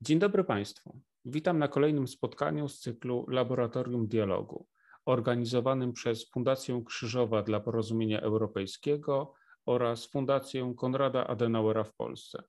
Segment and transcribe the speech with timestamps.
[0.00, 1.00] Dzień dobry Państwu.
[1.24, 4.66] Witam na kolejnym spotkaniu z cyklu Laboratorium Dialogu,
[5.06, 9.34] organizowanym przez Fundację Krzyżowa dla Porozumienia Europejskiego
[9.66, 12.42] oraz Fundację Konrada Adenauera w Polsce.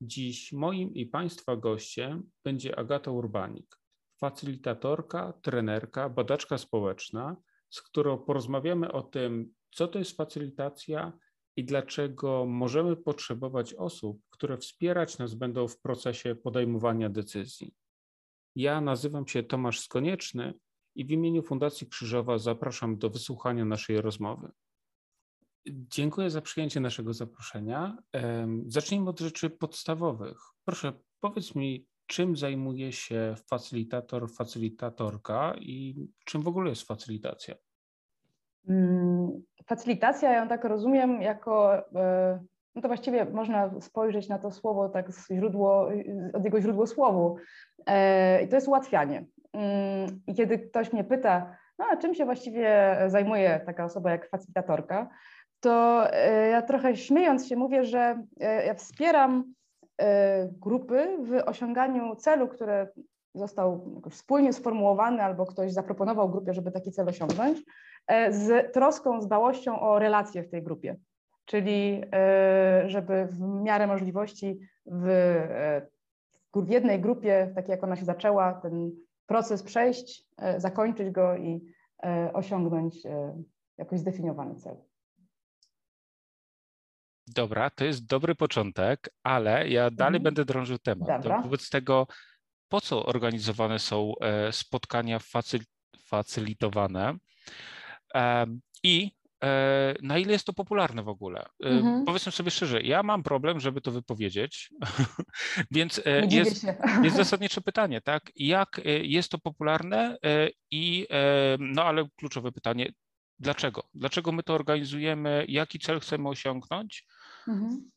[0.00, 3.80] Dziś moim i Państwa gościem będzie Agata Urbanik,
[4.20, 7.36] facylitatorka, trenerka, badaczka społeczna,
[7.70, 11.12] z którą porozmawiamy o tym, co to jest facylitacja
[11.58, 17.74] i dlaczego możemy potrzebować osób, które wspierać nas będą w procesie podejmowania decyzji.
[18.56, 20.54] Ja nazywam się Tomasz Skonieczny
[20.94, 24.50] i w imieniu Fundacji Krzyżowa zapraszam do wysłuchania naszej rozmowy.
[25.66, 27.96] Dziękuję za przyjęcie naszego zaproszenia.
[28.66, 30.38] Zacznijmy od rzeczy podstawowych.
[30.64, 37.54] Proszę, powiedz mi, czym zajmuje się facylitator, facylitatorka i czym w ogóle jest facylitacja?
[38.68, 42.40] Mm, facylitacja, ja ją tak rozumiem jako, e,
[42.74, 45.88] no to właściwie można spojrzeć na to słowo tak z źródło,
[46.32, 47.36] od jego źródło słowu.
[47.86, 49.24] E, I to jest ułatwianie.
[49.52, 54.30] Mm, I kiedy ktoś mnie pyta, no a czym się właściwie zajmuje taka osoba jak
[54.30, 55.08] facylitatorka,
[55.60, 58.22] to e, ja trochę śmiejąc się mówię, że
[58.66, 59.54] ja wspieram
[60.50, 62.88] grupy w osiąganiu celu, który
[63.38, 67.58] został jakoś wspólnie sformułowany albo ktoś zaproponował grupie, żeby taki cel osiągnąć,
[68.08, 70.96] E, z troską, z dbałością o relacje w tej grupie.
[71.44, 75.86] Czyli e, żeby w miarę możliwości w, e,
[76.54, 78.90] w jednej grupie, tak jak ona się zaczęła, ten
[79.26, 81.60] proces przejść, zakończyć go i
[82.32, 82.98] osiągnąć
[83.78, 84.76] jakoś zdefiniowany cel.
[87.26, 90.22] Dobra, to jest dobry początek, ale ja dalej mhm.
[90.22, 91.26] będę drążył temat.
[91.42, 92.06] Wobec tego,
[92.68, 94.12] po co organizowane są
[94.50, 95.60] spotkania facyl,
[96.04, 97.14] facylitowane?
[98.82, 99.10] I
[99.44, 101.40] e, na ile jest to popularne w ogóle.
[101.64, 102.04] E, mhm.
[102.04, 104.70] Powiedzmy sobie szczerze, ja mam problem, żeby to wypowiedzieć,
[105.70, 106.66] więc e, jest,
[107.02, 108.30] jest zasadnicze pytanie, tak?
[108.36, 110.16] Jak jest to popularne
[110.70, 111.06] i,
[111.58, 112.92] no ale kluczowe pytanie,
[113.38, 113.88] dlaczego?
[113.94, 115.44] Dlaczego my to organizujemy?
[115.48, 117.06] Jaki cel chcemy osiągnąć?
[117.48, 117.90] Mhm.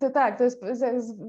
[0.00, 0.64] To tak, to jest,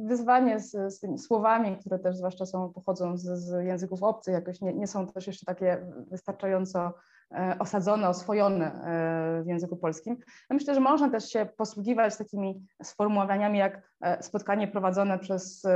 [0.07, 4.61] wyzwanie z, z, tymi słowami, które też zwłaszcza są, pochodzą z, z języków obcych, jakoś
[4.61, 6.93] nie, nie, są też jeszcze takie wystarczająco
[7.31, 10.17] e, osadzone, oswojone e, w języku polskim.
[10.49, 15.67] Ja myślę, że można też się posługiwać takimi sformułowaniami jak e, spotkanie prowadzone przez,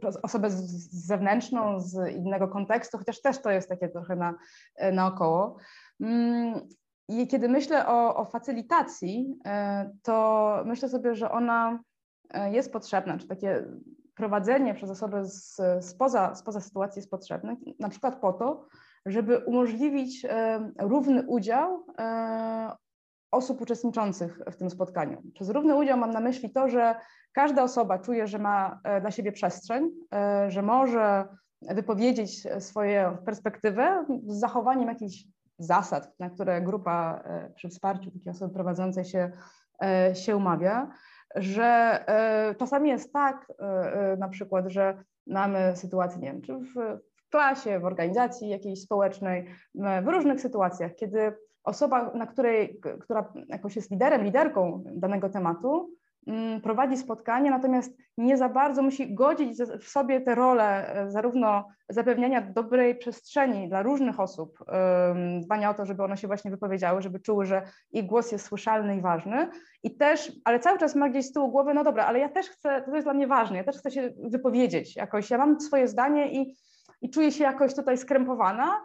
[0.00, 0.48] przez osobę
[0.90, 4.34] zewnętrzną, z innego kontekstu, chociaż też to jest takie trochę na,
[4.92, 5.56] naokoło.
[7.08, 11.78] I kiedy myślę o, o facylitacji, e, to myślę sobie, że ona
[12.30, 13.64] e, jest potrzebna, czy takie
[14.14, 18.66] prowadzenie przez osoby z, spoza, spoza sytuacji jest potrzebne, na przykład po to,
[19.06, 21.86] żeby umożliwić e, równy udział
[23.30, 25.22] osób uczestniczących w tym spotkaniu.
[25.34, 26.94] Przez równy udział mam na myśli to, że
[27.32, 29.90] każda osoba czuje, że ma dla siebie przestrzeń,
[30.48, 31.28] że może
[31.62, 35.24] wypowiedzieć swoją perspektywę z zachowaniem jakichś
[35.58, 39.30] zasad, na które grupa e, przy wsparciu takiej osoby prowadzącej się,
[39.84, 40.90] e, się umawia,
[41.34, 41.64] że
[42.08, 43.52] e, czasami jest tak
[44.18, 46.74] na przykład, że mamy sytuację, nie wiem, czy w,
[47.16, 49.46] w klasie, w organizacji jakiejś społecznej,
[50.02, 51.32] w różnych sytuacjach, kiedy
[51.64, 55.90] osoba, na której, która jakoś jest liderem, liderką danego tematu,
[56.62, 62.40] prowadzi spotkanie, natomiast nie za bardzo musi godzić w sobie te role e, zarówno zapewniania
[62.40, 64.58] dobrej przestrzeni dla różnych osób,
[65.40, 68.96] dbania o to, żeby one się właśnie wypowiedziały, żeby czuły, że ich głos jest słyszalny
[68.96, 69.48] i ważny.
[69.82, 72.50] I też, ale cały czas ma gdzieś z tyłu głowy, no dobra, ale ja też
[72.50, 75.88] chcę, to jest dla mnie ważne, ja też chcę się wypowiedzieć jakoś, ja mam swoje
[75.88, 76.56] zdanie i,
[77.00, 78.80] i czuję się jakoś tutaj skrępowana,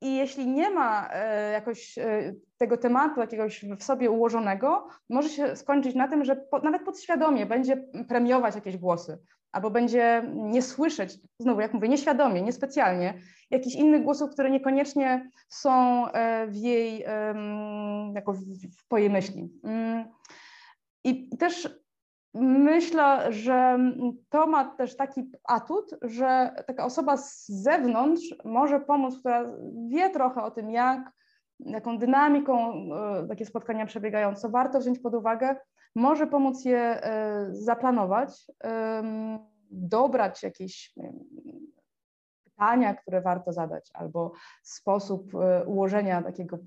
[0.00, 5.56] I jeśli nie ma e, jakoś e, tego tematu jakiegoś w sobie ułożonego, może się
[5.56, 7.76] skończyć na tym, że po, nawet podświadomie będzie
[8.08, 9.18] premiować jakieś głosy,
[9.52, 13.14] albo będzie nie słyszeć, znowu jak mówię, nieświadomie, niespecjalnie,
[13.50, 16.04] jakichś innych głosów, które niekoniecznie są
[16.48, 17.04] w jej,
[18.14, 18.32] jako
[18.92, 19.50] w, jej myśli.
[19.64, 20.04] Mm.
[21.04, 21.68] I też
[22.34, 23.78] Myślę, że
[24.28, 29.52] to ma też taki atut, że taka osoba z zewnątrz może pomóc, która
[29.88, 31.12] wie trochę o tym, jak,
[31.60, 35.56] jaką dynamiką e, takie spotkania przebiegają, co warto wziąć pod uwagę,
[35.94, 38.46] może pomóc je e, zaplanować,
[39.70, 40.94] dobrać jakieś
[42.58, 44.32] pytania, które warto zadać, albo
[44.62, 46.58] sposób e, ułożenia takiego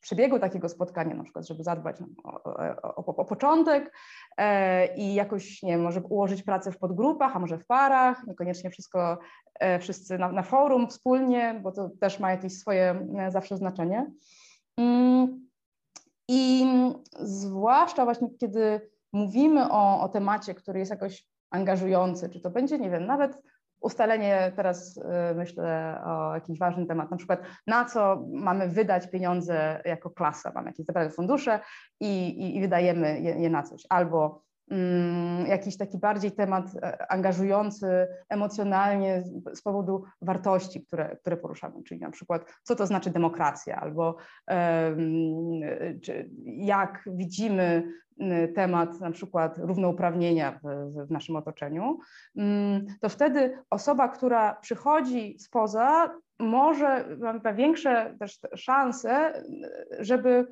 [0.00, 2.42] przebiegu takiego spotkania, na przykład, żeby zadbać o,
[2.82, 3.92] o, o, początek
[4.36, 8.70] e, i jakoś, nie wiem, może ułożyć pracę w podgrupach, a może w parach, niekoniecznie
[8.70, 9.18] wszystko
[9.60, 14.10] e, wszyscy na, na forum wspólnie, bo to też ma jakieś swoje zawsze znaczenie.
[14.76, 15.48] Mm,
[16.28, 16.66] I
[17.20, 22.90] zwłaszcza właśnie, kiedy mówimy o, o temacie, który jest jakoś angażujący, czy to będzie, nie
[22.90, 23.38] wiem, nawet
[23.86, 25.00] ustalenie teraz
[25.34, 30.70] myślę o jakiś ważny temat, na przykład na co mamy wydać pieniądze jako klasa, mamy
[30.70, 31.60] jakieś zebrane fundusze
[32.00, 34.45] i, i, i wydajemy je, je, na coś, albo
[35.46, 42.10] jakiś taki bardziej temat e, angażujący emocjonalnie z powodu wartości, które, które poruszamy, czyli na
[42.10, 44.16] przykład co to znaczy demokracja, albo
[46.44, 47.82] jak widzimy
[48.54, 51.98] temat na przykład równouprawnienia w, w naszym otoczeniu,
[52.36, 59.42] mm, to wtedy osoba, która przychodzi spoza, może ma większe też szanse,
[59.98, 60.46] żeby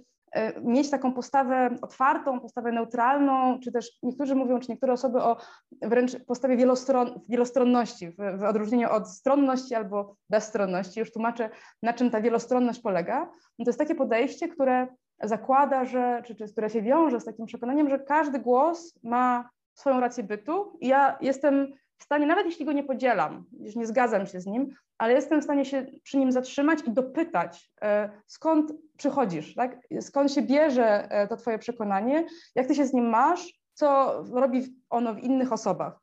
[0.62, 5.36] mieć taką postawę otwartą, postawę neutralną, czy też niektórzy mówią, czy niektóre osoby o
[5.82, 11.00] wręcz postawie wielostron, wielostronności, w, w odróżnieniu od stronności albo bezstronności.
[11.00, 11.50] Już tłumaczę,
[11.82, 13.30] na czym ta wielostronność polega.
[13.58, 14.86] No to jest takie podejście, które
[15.22, 20.00] zakłada, że, czy, czy które się wiąże z takim przekonaniem, że każdy głos ma swoją
[20.00, 24.26] rację bytu i ja jestem w stanie, nawet jeśli go nie podzielam, już nie zgadzam
[24.26, 28.72] się z nim, ale jestem w stanie się przy nim zatrzymać i dopytać, e, skąd
[28.96, 29.78] przychodzisz, tak?
[30.00, 34.76] skąd się bierze e, to twoje przekonanie, jak ty się z nim masz, co robi
[34.90, 36.00] ono w innych osobach.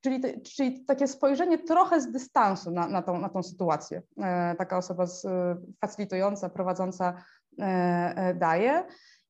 [0.00, 4.02] Czyli, czyli takie spojrzenie trochę z dystansu na, na, tą, na tą sytuację.
[4.18, 5.26] E, taka osoba z,
[6.54, 7.14] prowadząca
[8.34, 8.84] daje.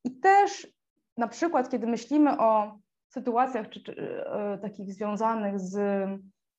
[0.05, 0.69] I też
[1.17, 2.79] na przykład, kiedy myślimy o
[3.12, 4.25] sytuacjach czy, czy,
[4.62, 5.79] takich związanych z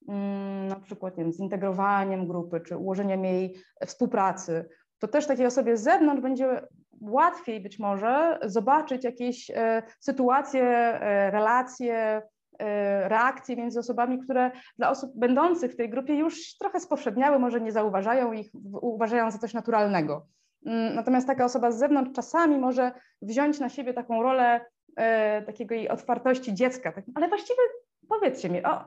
[0.07, 3.55] Mm, na przykład nie wiem, zintegrowaniem grupy czy ułożeniem jej
[3.85, 4.69] współpracy,
[4.99, 6.67] to też takiej osobie z zewnątrz będzie
[7.01, 12.21] łatwiej być może zobaczyć jakieś e, sytuacje, e, relacje,
[12.59, 17.61] e, reakcje między osobami, które dla osób będących w tej grupie już trochę spowszedniały, może
[17.61, 18.51] nie zauważają ich,
[18.81, 20.25] uważają za coś naturalnego.
[20.65, 22.91] Mm, natomiast taka osoba z zewnątrz czasami może
[23.21, 24.65] wziąć na siebie taką rolę
[25.45, 27.61] takiego jej otwartości dziecka, tak, ale właściwie
[28.09, 28.85] powiedzcie mi, o,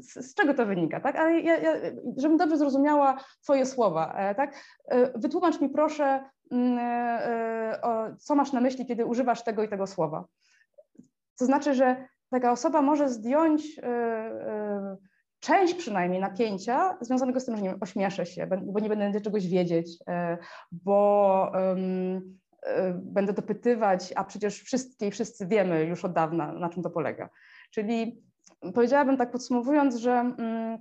[0.00, 1.16] z, z, czego to wynika, tak?
[1.16, 1.72] Ale ja, ja,
[2.16, 4.54] żebym dobrze zrozumiała Twoje słowa, e, tak?
[4.88, 9.86] E, wytłumacz mi proszę, mm, e, co masz na myśli, kiedy używasz tego i tego
[9.86, 10.24] słowa.
[11.38, 13.80] To znaczy, że taka osoba może zdjąć
[15.40, 19.98] część przynajmniej napięcia związanego z tym, że nie ośmieszę się, bo nie będę czegoś wiedzieć,
[20.72, 22.38] bo um,
[22.94, 27.28] będę dopytywać, a przecież wszystkie i wszyscy wiemy już od dawna, na czym to polega.
[27.70, 28.22] Czyli
[28.74, 30.78] powiedziałabym tak podsumowując, że mm,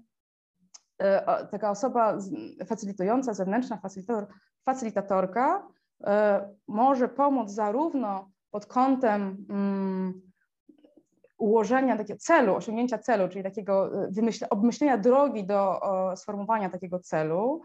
[0.98, 2.18] e, taka osoba
[2.66, 4.28] facylitująca, zewnętrzna facylitator,
[4.66, 5.68] facylitatorka
[6.04, 10.22] e, może pomóc zarówno pod kątem mm,
[11.38, 13.92] ułożenia takiego celu, osiągnięcia celu, czyli takiego
[14.50, 15.82] obmyślenia drogi do
[16.16, 17.62] sformułowania takiego celu,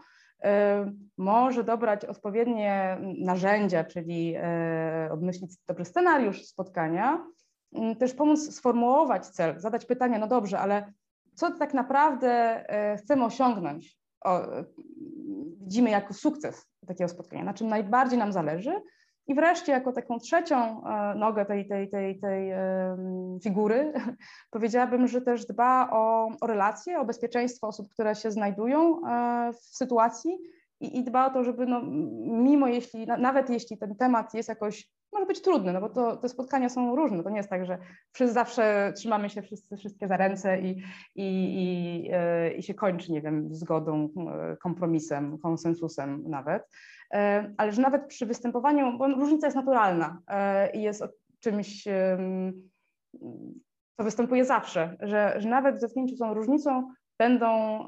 [1.17, 4.35] może dobrać odpowiednie narzędzia, czyli
[5.11, 7.27] obmyślić dobry scenariusz spotkania,
[7.73, 10.93] Mm, też pomóc sformułować cel, zadać pytanie, no dobrze, ale
[11.33, 12.29] co tak naprawdę
[12.69, 13.97] e, chcemy osiągnąć?
[14.25, 14.41] O,
[15.61, 18.71] widzimy jako sukces takiego spotkania, na czym najbardziej nam zależy.
[19.27, 22.51] I wreszcie, jako taką trzecią e, nogę tej, tej, tej, tej
[23.43, 23.93] figury,
[24.51, 29.57] powiedziałabym, że też dba o, o relacje, o bezpieczeństwo osób, które się znajdują e, w
[29.57, 30.37] sytuacji
[30.79, 31.81] i, i dba o to, żeby no,
[32.23, 36.29] mimo jeśli, nawet jeśli ten temat jest jakoś może być trudny, no bo to, te
[36.29, 37.23] spotkania są różne.
[37.23, 37.77] To nie jest tak, że
[38.11, 40.83] wszyscy zawsze trzymamy się wszyscy, wszystkie za ręce i,
[41.15, 44.09] i, i, yy, i się kończy, nie wiem, zgodą,
[44.61, 46.63] kompromisem, konsensusem nawet.
[47.13, 47.19] Yy,
[47.57, 50.21] ale że nawet przy występowaniu, bo różnica jest naturalna
[50.73, 51.03] i jest
[51.39, 51.83] czymś,
[53.97, 57.79] co występuje zawsze, że, że nawet w zetknięciu z tą różnicą będą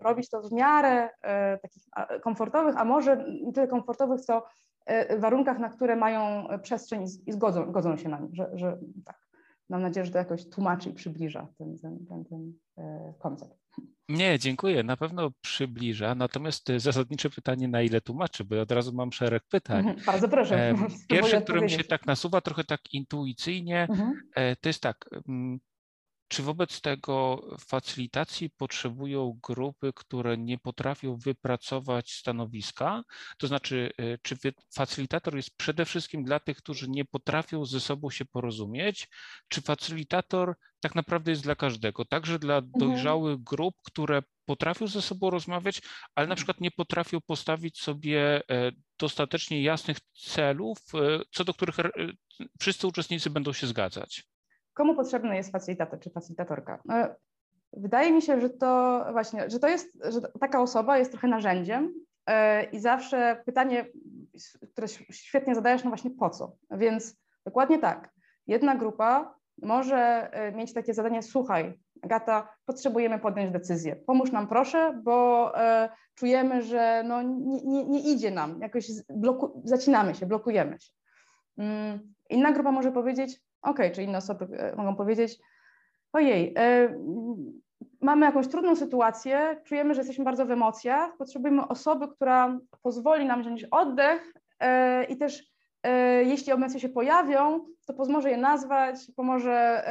[0.00, 1.08] robić to w miarę
[1.62, 1.82] takich
[2.22, 4.42] komfortowych, a może nie tyle komfortowych, co
[4.88, 9.28] E, warunkach, na które mają przestrzeń i zgodzą, godzą się na nie, że, że tak.
[9.68, 13.67] Mam nadzieję, że to jakoś tłumaczy i przybliża ten, ten, ten, ten e, koncept.
[14.08, 14.82] Nie, dziękuję.
[14.82, 16.14] Na pewno przybliża.
[16.14, 19.78] Natomiast e, zasadnicze pytanie, na ile tłumaczy, bo ja od razu mam szereg pytań.
[19.78, 20.74] Mhm, bardzo proszę.
[21.08, 24.12] Pierwsze, które mi się tak nasuwa, trochę tak intuicyjnie, mhm.
[24.60, 25.08] to jest tak.
[26.28, 33.02] Czy wobec tego facylitacji potrzebują grupy, które nie potrafią wypracować stanowiska?
[33.38, 34.36] To znaczy, y, czy
[34.74, 39.08] facylitator jest przede wszystkim dla tych, którzy nie potrafią ze sobą się porozumieć,
[39.48, 42.72] czy facylitator tak naprawdę jest dla każdego, także dla mhm.
[42.78, 45.82] dojrzałych grup, które potrafią ze sobą rozmawiać,
[46.14, 51.78] ale na przykład nie potrafią postawić sobie e, dostatecznie jasnych celów, e, co do których
[51.78, 51.90] e,
[52.60, 54.24] wszyscy uczestnicy będą się zgadzać?
[54.78, 56.78] Komu potrzebny jest facylitator czy facylitatorka?
[56.84, 56.94] No,
[57.72, 61.94] wydaje mi się, że to właśnie, że to jest, że taka osoba jest trochę narzędziem
[62.26, 63.86] e, i zawsze pytanie,
[64.72, 66.52] które świetnie zadajesz, no właśnie po co?
[66.70, 68.10] Więc dokładnie tak.
[68.46, 73.96] Jedna grupa może mieć takie zadanie, słuchaj, Agata, potrzebujemy podjąć decyzję.
[73.96, 78.86] Pomóż nam proszę, bo e, czujemy, że no, nie, nie, nie, idzie nam, jakoś
[79.64, 80.92] zacinamy się, blokujemy się.
[81.58, 85.38] Mm, inna grupa może powiedzieć, ok, czy inne osoby e, mogą powiedzieć,
[86.12, 86.94] ojej, e,
[88.00, 93.40] mamy jakąś trudną sytuację, czujemy, że jesteśmy bardzo w emocjach, potrzebujemy osoby, która pozwoli nam
[93.40, 99.84] wziąć oddech e, i też e, jeśli emocje się pojawią, to pomoże je nazwać, pomoże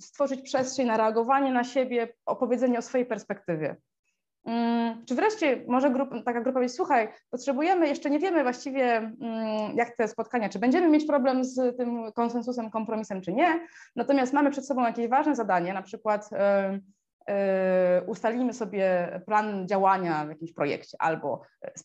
[0.00, 3.76] stworzyć przestrzeń na reagowanie na siebie, opowiedzenie o swojej perspektywie.
[4.48, 9.76] Mm, czy wreszcie może grup, taka grupa powiedzieć, słuchaj, potrzebujemy, jeszcze nie wiemy właściwie mm,
[9.76, 13.60] jak te spotkania, czy będziemy mieć problem z tym konsensusem, kompromisem, czy nie,
[13.96, 16.30] natomiast mamy przed sobą jakieś ważne zadanie, na przykład
[17.28, 21.42] E, ustalimy sobie plan działania w jakimś projekcie albo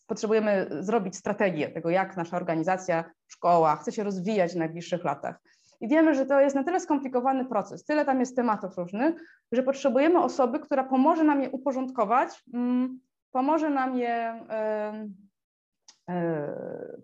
[0.07, 5.39] potrzebujemy zrobić strategię tego, jak nasza organizacja, szkoła chce się rozwijać w najbliższych latach.
[5.81, 9.15] I wiemy, że to jest na tyle skomplikowany proces, tyle tam jest tematów różnych,
[9.51, 12.99] że potrzebujemy osoby, która pomoże nam je uporządkować, mm,
[13.31, 14.45] pomoże nam je
[16.09, 16.53] e,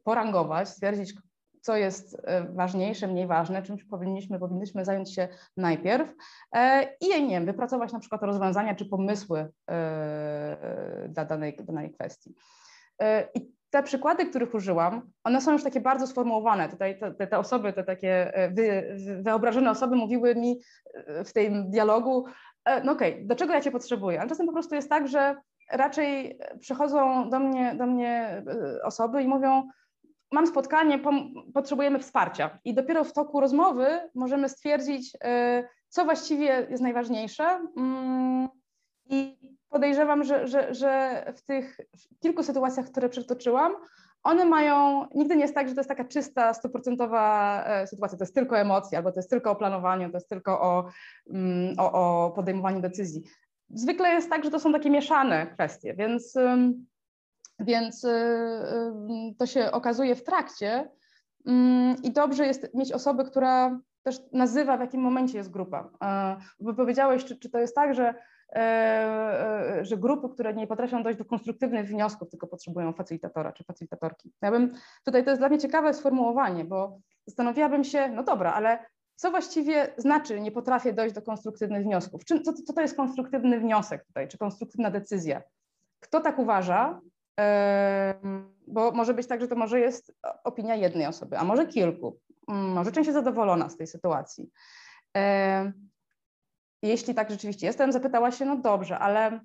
[0.03, 1.13] porangować, stwierdzić,
[1.61, 6.13] co jest e, ważniejsze, mniej ważne, czymś powinniśmy, powinniśmy zająć się najpierw
[6.55, 9.51] e, i nie wiem, wypracować na przykład rozwiązania czy pomysły
[11.09, 12.35] dla danej, danej kwestii.
[13.35, 16.69] I te przykłady, których użyłam, one są już takie bardzo sformułowane.
[16.69, 20.59] Tutaj te, te osoby, te takie wy, wyobrażone osoby mówiły mi
[21.25, 22.25] w tym dialogu,
[22.83, 24.19] no okej, okay, do czego ja Cię potrzebuję?
[24.19, 25.35] Ale czasem po prostu jest tak, że
[25.71, 28.43] raczej przychodzą do mnie, do mnie
[28.83, 29.69] osoby i mówią,
[30.31, 30.99] mam spotkanie,
[31.53, 32.59] potrzebujemy wsparcia.
[32.65, 35.17] I dopiero w toku rozmowy możemy stwierdzić,
[35.87, 37.43] co właściwie jest najważniejsze.
[37.77, 38.47] Mm,
[39.05, 39.37] I
[39.69, 41.77] podejrzewam, że, że, że w tych
[42.19, 43.73] kilku sytuacjach, które przytoczyłam,
[44.23, 48.23] one mają, nigdy nie jest tak, że to jest taka czysta, stuprocentowa e, sytuacja, to
[48.23, 50.89] jest tylko emocje, albo to jest tylko o planowaniu, to jest tylko o,
[51.29, 51.91] mm, o,
[52.25, 53.23] o podejmowaniu decyzji.
[53.69, 56.35] Zwykle jest tak, że to są takie mieszane kwestie, więc
[57.59, 58.09] więc y,
[59.37, 60.89] to się okazuje w trakcie
[61.45, 65.89] mm, i dobrze jest mieć osobę, która też nazywa, w jakim momencie jest grupa.
[66.59, 68.15] Bo powiedziałeś, czy, czy to jest tak, że, e, e,
[69.81, 74.33] że grupy, które nie potrafią dojść do konstruktywnych wniosków, tylko potrzebują facylitatora czy facylitatorki.
[74.41, 74.73] Ja bym,
[75.05, 79.93] tutaj to jest dla mnie ciekawe sformułowanie, bo zastanawiałabym się, no dobra, ale co właściwie
[79.97, 82.25] znaczy nie potrafię dojść do konstruktywnych wniosków?
[82.25, 85.41] Czy, co, co to jest konstruktywny wniosek tutaj, czy konstruktywna decyzja?
[85.99, 87.01] Kto tak uważa
[88.67, 90.13] bo może być tak, że to może jest
[90.43, 92.19] opinia jednej osoby, a może kilku.
[92.47, 94.49] Mm, może część jest zadowolona z tej sytuacji.
[96.81, 99.39] Jeśli tak rzeczywiście jestem, zapytała się, no dobrze, ale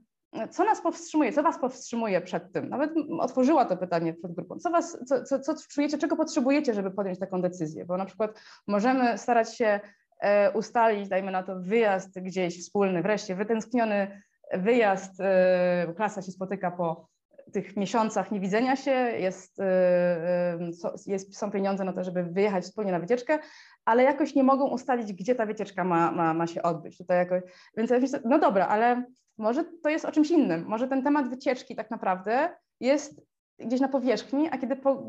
[0.50, 2.68] co nas powstrzymuje, co was powstrzymuje przed tym?
[2.68, 4.58] Nawet otworzyła to pytanie przed grupą.
[4.58, 7.84] Co, was, co, co, co czujecie, czego potrzebujecie, żeby podjąć taką decyzję?
[7.84, 9.80] Bo na przykład możemy starać się
[10.20, 14.22] e, ustalić, dajmy na to, wyjazd gdzieś wspólny, wreszcie wytęskniony
[14.52, 17.13] wyjazd, e, klasa się spotyka po
[17.52, 22.92] tych miesiącach niewidzenia się jest, y, y, jest, są pieniądze na to, żeby wyjechać wspólnie
[22.92, 23.38] na wycieczkę,
[23.84, 26.98] ale jakoś nie mogą ustalić, gdzie ta wycieczka ma, ma, ma się odbyć.
[26.98, 27.42] Tutaj jakoś,
[27.76, 29.04] więc ja myślę, no dobra, ale
[29.38, 30.64] może to jest o czymś innym.
[30.66, 33.22] Może ten temat wycieczki tak naprawdę jest
[33.58, 35.04] gdzieś na powierzchni, a kiedy po,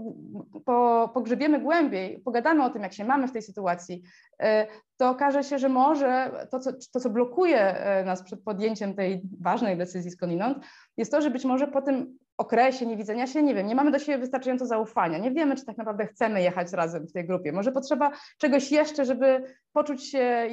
[0.65, 4.45] po, pogrzebiemy głębiej, pogadamy o tym, jak się mamy w tej sytuacji, y,
[4.97, 7.75] to okaże się, że może to, co, to, co blokuje
[8.05, 10.57] nas przed podjęciem tej ważnej decyzji skądinąd,
[10.97, 13.99] jest to, że być może po tym okresie niewidzenia się, nie wiem, nie mamy do
[13.99, 17.51] siebie wystarczająco zaufania, nie wiemy, czy tak naprawdę chcemy jechać razem w tej grupie.
[17.51, 20.49] Może potrzeba czegoś jeszcze, żeby poczuć się,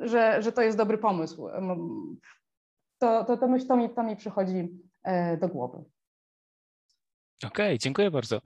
[0.00, 1.48] że, że to jest dobry pomysł.
[2.98, 4.68] To, to, to myśl, to mi, to mi przychodzi
[5.02, 5.84] e, do głowy.
[7.44, 8.40] Okej, okay, dziękuję bardzo.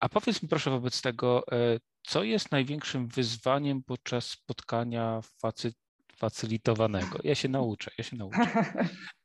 [0.00, 5.72] A powiedz mi proszę wobec tego, e, co jest największym wyzwaniem podczas spotkania facy,
[6.22, 7.18] facylitowanego.
[7.24, 8.46] Ja się nauczę, ja się nauczę.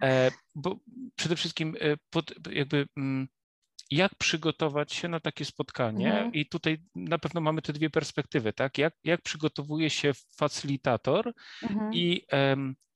[0.03, 0.79] E, bo
[1.15, 3.27] przede wszystkim e, pod, jakby mm,
[3.91, 6.33] jak przygotować się na takie spotkanie mhm.
[6.33, 8.77] i tutaj na pewno mamy te dwie perspektywy, tak?
[8.77, 11.93] Jak, jak przygotowuje się facylitator mhm.
[11.93, 12.21] i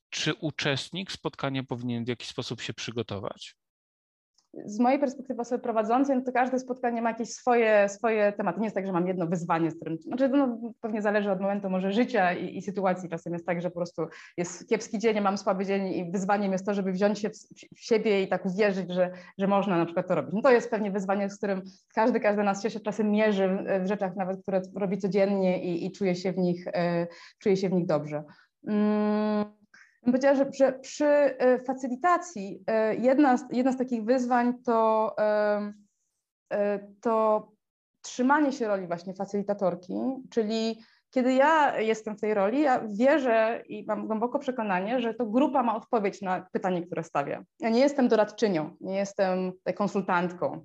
[0.09, 3.55] czy uczestnik spotkania powinien w jakiś sposób się przygotować?
[4.65, 8.59] Z mojej perspektywy osoby prowadzącej, no to każde spotkanie ma jakieś swoje, swoje tematy.
[8.59, 11.69] Nie jest tak, że mam jedno wyzwanie, z którym, znaczy no, pewnie zależy od momentu
[11.69, 13.09] może życia i, i, sytuacji.
[13.09, 16.65] Czasem jest tak, że po prostu jest kiepski dzień, mam słaby dzień i wyzwaniem jest
[16.65, 17.33] to, żeby wziąć się w,
[17.75, 20.33] w siebie i tak uwierzyć, że, że można na przykład to robić.
[20.33, 21.61] No to jest pewnie wyzwanie, z którym
[21.95, 26.15] każdy, każdy nas się czasem mierzy w, rzeczach nawet, które robi codziennie i, i czuje
[26.15, 27.07] się w nich, e,
[27.39, 28.23] czuje się w nich dobrze.
[28.67, 29.60] Mm
[30.05, 35.15] powiedziała, że przy, e, facylitacji e, jedna z, jedna z takich wyzwań to,
[36.49, 37.47] e, to
[38.01, 39.93] trzymanie się roli właśnie facylitatorki,
[40.29, 45.25] czyli kiedy ja jestem w tej roli, ja wierzę i mam głęboko przekonanie, że to
[45.25, 47.43] grupa ma odpowiedź na pytanie, które stawia.
[47.59, 50.63] Ja nie jestem doradczynią, nie jestem konsultantką.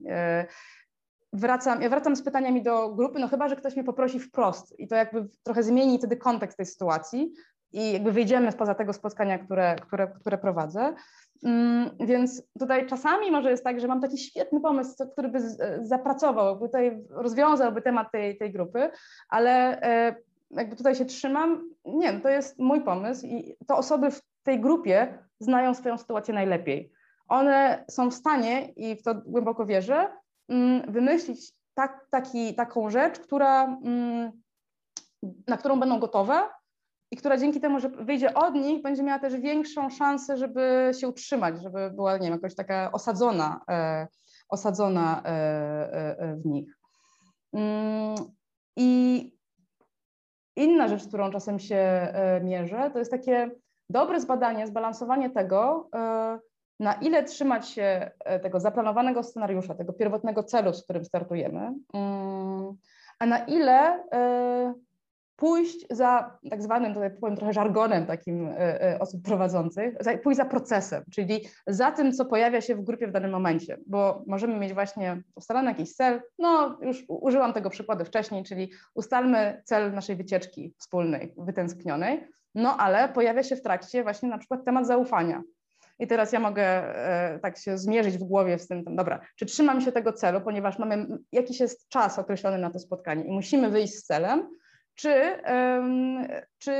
[1.32, 4.88] Wracam, ja wracam z pytaniami do grupy, no chyba, że ktoś mnie poprosi wprost i
[4.88, 7.32] to jakby trochę zmieni wtedy kontekst tej sytuacji
[7.76, 10.94] i jakby wyjdziemy spoza tego spotkania, które, które, które prowadzę.
[11.44, 15.38] Mm, więc tutaj czasami może jest tak, że mam taki świetny pomysł, który by
[15.82, 18.90] zapracował, tutaj rozwiązałby temat tej, tej grupy,
[19.28, 20.16] ale e,
[20.50, 25.18] jakby tutaj się trzymam, nie, to jest mój pomysł i to osoby w tej grupie
[25.40, 26.92] znają swoją sytuację najlepiej.
[27.28, 30.08] One są w stanie, i w to głęboko wierzę,
[30.48, 34.32] mm, wymyślić tak, taki, taką rzecz, która, mm,
[35.48, 36.42] na którą będą gotowe
[37.10, 41.08] i która dzięki temu, że wyjdzie od nich, będzie miała też większą szansę, żeby się
[41.08, 44.06] utrzymać, żeby była, nie wiem, jakoś taka osadzona, e,
[44.48, 45.28] osadzona e,
[46.18, 46.78] e, w nich.
[47.52, 48.14] Mm,
[48.76, 49.32] I
[50.56, 52.08] Inna rzecz, z którą czasem się
[52.42, 53.50] mierzę, to jest takie
[53.90, 55.88] dobre zbadanie, zbalansowanie tego,
[56.80, 58.10] na ile trzymać się
[58.42, 62.76] tego zaplanowanego scenariusza, tego pierwotnego celu, z którym startujemy, mm,
[63.18, 64.04] a na ile
[65.36, 68.50] pójść za tak zwanym, tutaj powiem trochę żargonem takim
[69.00, 73.30] osób prowadzących, pójść za procesem, czyli za tym, co pojawia się w grupie w danym
[73.30, 78.72] momencie, bo możemy mieć właśnie ustalony jakiś cel, no już użyłam tego przykładu wcześniej, czyli
[78.94, 84.64] ustalmy cel naszej wycieczki wspólnej, wytęsknionej, no ale pojawia się w trakcie właśnie na przykład
[84.64, 85.42] temat zaufania.
[85.98, 89.46] I teraz ja mogę e, tak się zmierzyć w głowie z tym, tam, dobra, czy
[89.46, 93.70] trzymam się tego celu, ponieważ mamy jakiś jest czas określony na to spotkanie i musimy
[93.70, 94.48] wyjść z celem,
[94.96, 95.42] czy,
[96.58, 96.72] czy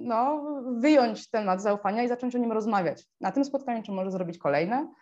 [0.00, 4.38] no, wyjąć temat zaufania i zacząć o nim rozmawiać na tym spotkaniu, czy może zrobić
[4.38, 4.92] kolejne.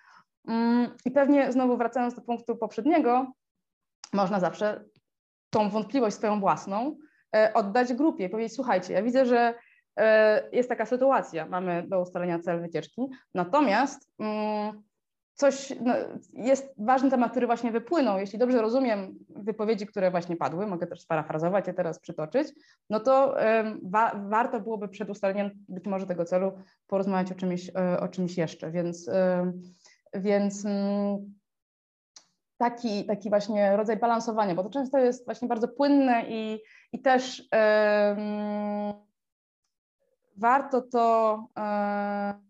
[0.49, 3.33] Mm, I pewnie znowu wracając do punktu poprzedniego,
[4.13, 4.85] można zawsze
[5.51, 6.97] tą wątpliwość swoją własną
[7.37, 9.55] e, oddać grupie i powiedzieć, słuchajcie, ja widzę, że
[9.97, 13.03] e, jest taka sytuacja, mamy do ustalenia cel wycieczki,
[13.35, 14.83] natomiast mm,
[15.39, 15.95] coś, no,
[16.33, 18.19] jest ważny temat, który właśnie wypłynął.
[18.19, 22.49] Jeśli dobrze rozumiem wypowiedzi, które właśnie padły, mogę też sparafrazować je teraz przytoczyć,
[22.91, 23.37] no to
[23.83, 26.53] wa warto byłoby przed ustaleniem być może tego celu
[26.87, 28.71] porozmawiać o czymś, e, o czymś jeszcze.
[28.71, 29.63] Więc, um,
[30.15, 31.35] więc um,
[32.57, 36.61] taki, taki właśnie rodzaj balansowania, bo to często jest właśnie bardzo płynne i,
[36.93, 37.49] i też
[40.37, 42.48] warto to e,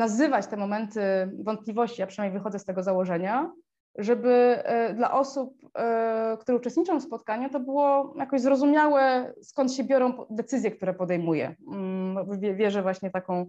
[0.00, 1.00] nazywać te momenty
[1.44, 3.52] wątpliwości, ja przynajmniej wychodzę z tego założenia,
[3.98, 4.30] żeby
[4.64, 10.26] e, dla osób, e, które uczestniczą w spotkaniu, to było jakoś zrozumiałe, skąd się biorą
[10.30, 11.56] decyzje, które podejmuje.
[11.72, 13.46] Mm, wierzę właśnie taką,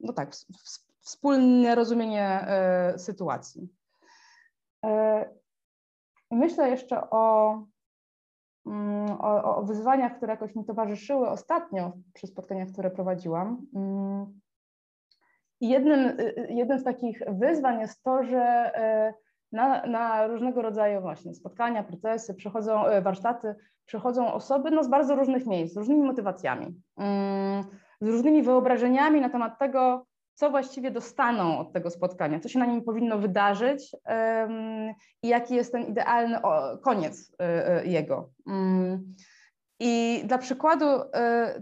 [0.00, 0.30] no tak,
[1.00, 3.68] wspólne rozumienie e, sytuacji.
[6.30, 7.54] Myślę jeszcze o,
[8.66, 13.66] mm, o, o wyzwaniach, które jakoś mi towarzyszyły ostatnio przy spotkaniach, które prowadziłam.
[15.60, 18.72] Jednym, y, y, jednym z takich wyzwań jest to, że
[19.10, 19.14] y,
[19.52, 23.54] na, na różnego rodzaju właśnie spotkania, procesy, przychodzą warsztaty,
[23.86, 27.64] przychodzą osoby no, z bardzo różnych miejsc, z różnymi motywacjami, mm,
[28.00, 32.66] z różnymi wyobrażeniami na temat tego, co właściwie dostaną od tego spotkania, co się na
[32.66, 33.96] nim powinno wydarzyć
[35.22, 36.38] i jaki jest ten idealny
[36.82, 37.32] koniec
[37.84, 38.30] jego.
[38.46, 39.14] Mm.
[39.80, 40.86] I dla przykładu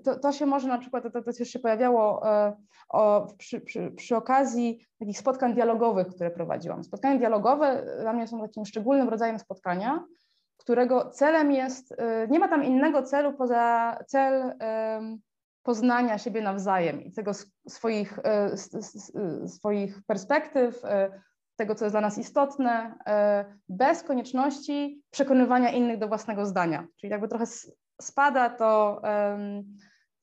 [0.04, 2.22] to, to się może na przykład, to, to się pojawiało
[2.88, 6.84] o, przy, przy, przy, okazji takich spotkań dialogowych, które prowadziłam.
[6.84, 10.04] Spotkania dialogowe dla mnie są takim szczególnym rodzajem spotkania,
[10.56, 11.96] którego celem jest, y,
[12.30, 14.54] nie ma tam innego celu poza cel
[15.62, 17.32] poznania siebie nawzajem i tego
[17.68, 18.18] swoich,
[19.44, 20.88] y, swoich perspektyw, y,
[21.56, 22.94] tego, co jest dla nas istotne,
[23.68, 26.86] bez konieczności przekonywania innych do własnego zdania.
[26.96, 27.44] Czyli jakby trochę
[28.00, 29.02] spada to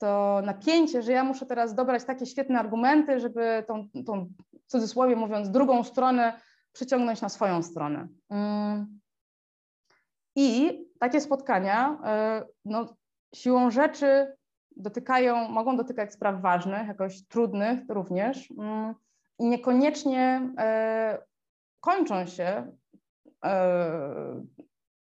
[0.01, 4.29] to napięcie, że ja muszę teraz dobrać takie świetne argumenty, żeby tą, tą
[4.63, 6.41] w cudzysłowie mówiąc, drugą stronę
[6.73, 8.07] przyciągnąć na swoją stronę.
[8.29, 8.99] Mm.
[10.35, 12.95] I takie spotkania e, no,
[13.35, 14.35] siłą rzeczy
[14.77, 18.95] dotykają, mogą dotykać spraw ważnych, jakoś trudnych również mm,
[19.39, 21.17] i niekoniecznie e,
[21.79, 22.77] kończą się
[23.45, 24.43] e,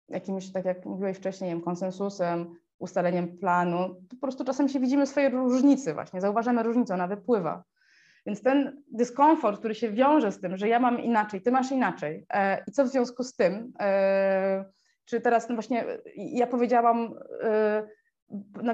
[0.09, 5.95] jakimś, tak jak mówiłeś wcześniej, konsensusem, ustaleniem planu, po prostu czasem się widzimy swoje różnicy
[5.95, 7.65] właśnie, zauważamy różnicę, ona wypływa.
[8.27, 12.27] Więc ten dyskomfort, który się wiąże z tym, że ja mam inaczej, ty masz inaczej
[12.33, 14.65] e, i co w związku z tym, e,
[15.05, 15.85] czy teraz no właśnie
[16.17, 17.83] ja powiedziałam, e,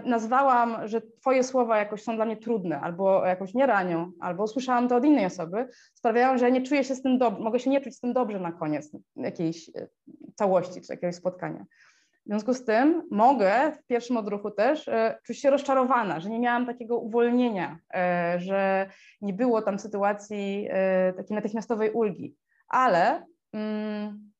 [0.04, 4.88] nazwałam, że twoje słowa jakoś są dla mnie trudne, albo jakoś nie ranią, albo usłyszałam
[4.88, 7.70] to od innej osoby, sprawiają, że ja nie czuję się z tym dobrze, mogę się
[7.70, 9.88] nie czuć z tym dobrze na koniec jakiejś e,
[10.34, 11.64] całości czy jakiegoś spotkania.
[12.26, 16.38] W związku z tym mogę w pierwszym odruchu też e, czuć się rozczarowana, że nie
[16.38, 22.36] miałam takiego uwolnienia, e, że nie było tam sytuacji e, takiej natychmiastowej ulgi.
[22.68, 24.30] Ale mm,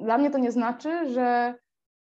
[0.00, 1.54] dla mnie to nie znaczy, że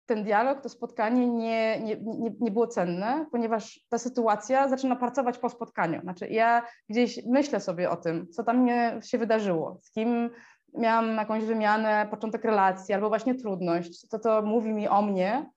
[0.06, 5.38] ten dialog, to spotkanie nie, nie, nie, nie było cenne, ponieważ ta sytuacja zaczyna pracować
[5.38, 6.00] po spotkaniu.
[6.00, 8.68] Znaczy ja gdzieś myślę sobie o tym, co tam
[9.02, 10.30] się wydarzyło, z kim
[10.74, 15.50] miałam jakąś wymianę, początek relacji albo właśnie trudność, to to mówi mi o mnie,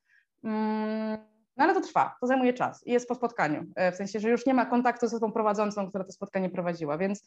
[0.43, 1.17] mm,
[1.57, 4.29] no ale to trwa, to zajmuje czas i jest po spotkaniu, e, w sensie, że
[4.29, 7.23] już nie ma kontaktu z tą prowadzącą, która to spotkanie prowadziła, więc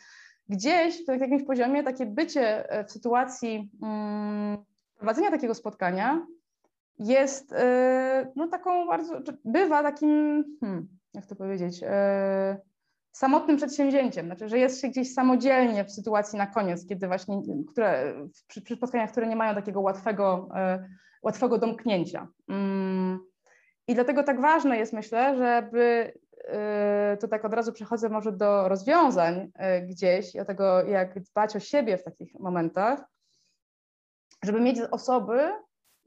[0.49, 4.59] gdzieś na jakimś poziomie takie bycie e, w sytuacji mm,
[4.97, 6.27] prowadzenia takiego spotkania
[6.99, 11.81] jest e, no taką bardzo, bywa takim, hmm, jak to powiedzieć,
[13.19, 18.15] samotnym przedsięwzięciem, znaczy, że jest się gdzieś samodzielnie w sytuacji na koniec, kiedy właśnie, które,
[18.49, 20.89] przy, przy spotkaniach, które nie mają takiego łatwego, e,
[21.23, 22.29] łatwego domknięcia.
[22.49, 23.19] Mm.
[23.89, 26.13] I dlatego tak ważne jest, myślę, żeby
[26.45, 31.21] e, to tak od razu przechodzę może do rozwiązań e, gdzieś i o tego, jak
[31.21, 33.01] dbać o siebie w takich momentach,
[34.45, 35.53] żeby mieć osoby,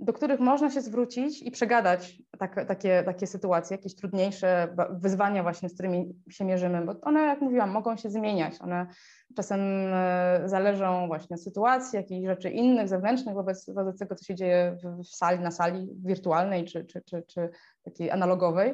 [0.02, 5.70] do których można się zwrócić i przegadać tak, takie, takie sytuacje, jakieś trudniejsze wyzwania właśnie,
[5.70, 8.62] z którymi się mierzymy, bo one, jak mówiłam, mogą się zmieniać.
[8.62, 8.88] One
[9.36, 9.60] czasem
[9.94, 14.78] e, zależą właśnie od sytuacji, jakichś rzeczy innych, zewnętrznych wobec, wobec tego, co się dzieje
[14.84, 17.50] w, sali, na sali wirtualnej czy, czy, czy, czy
[17.84, 18.74] takiej analogowej.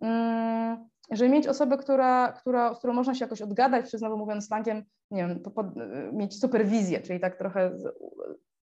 [0.00, 4.46] Mm, żeby mieć osobę, która, która, z którą można się jakoś odgadać, czy znowu mówiąc
[4.46, 5.64] slangiem, nie wiem, po, po,
[6.12, 7.70] mieć superwizję, czyli tak trochę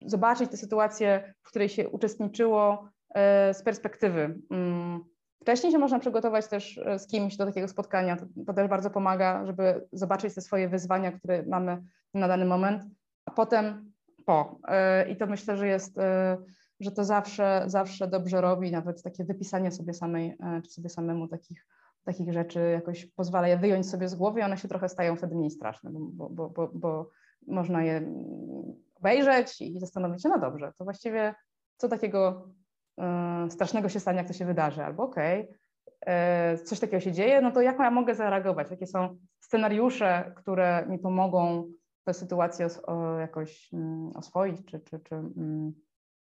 [0.07, 4.38] zobaczyć tę sytuację, w której się uczestniczyło e, z perspektywy.
[4.51, 5.01] Mm,
[5.43, 8.17] wcześniej się można przygotować też e, z kimś do takiego spotkania.
[8.17, 11.83] To, to, też bardzo pomaga, żeby zobaczyć te swoje wyzwania, które mamy
[12.15, 12.83] na dany moment,
[13.25, 13.93] a potem
[14.27, 14.59] po.
[14.69, 15.97] E, I to myślę, że jest,
[16.81, 21.67] że to zawsze, zawsze dobrze robi, nawet takie wypisanie sobie samej, czy sobie samemu takich,
[22.05, 25.35] takich rzeczy jakoś pozwala je wyjąć sobie z głowy i one się trochę stają wtedy
[25.35, 27.11] mniej straszne, bo, bo, bo, bo
[27.47, 28.12] można je
[29.03, 31.35] obejrzeć i zastanowić się, no dobrze, to właściwie
[31.77, 32.49] co takiego
[33.47, 35.49] y, strasznego się stanie, jak to się wydarzy, albo okej,
[36.03, 38.71] okay, coś takiego się dzieje, no to jak ja mogę zareagować?
[38.71, 41.73] Jakie są scenariusze, które mi pomogą
[42.05, 45.73] tę sytuację os, o, jakoś um, oswoić, czy, czy, czy um,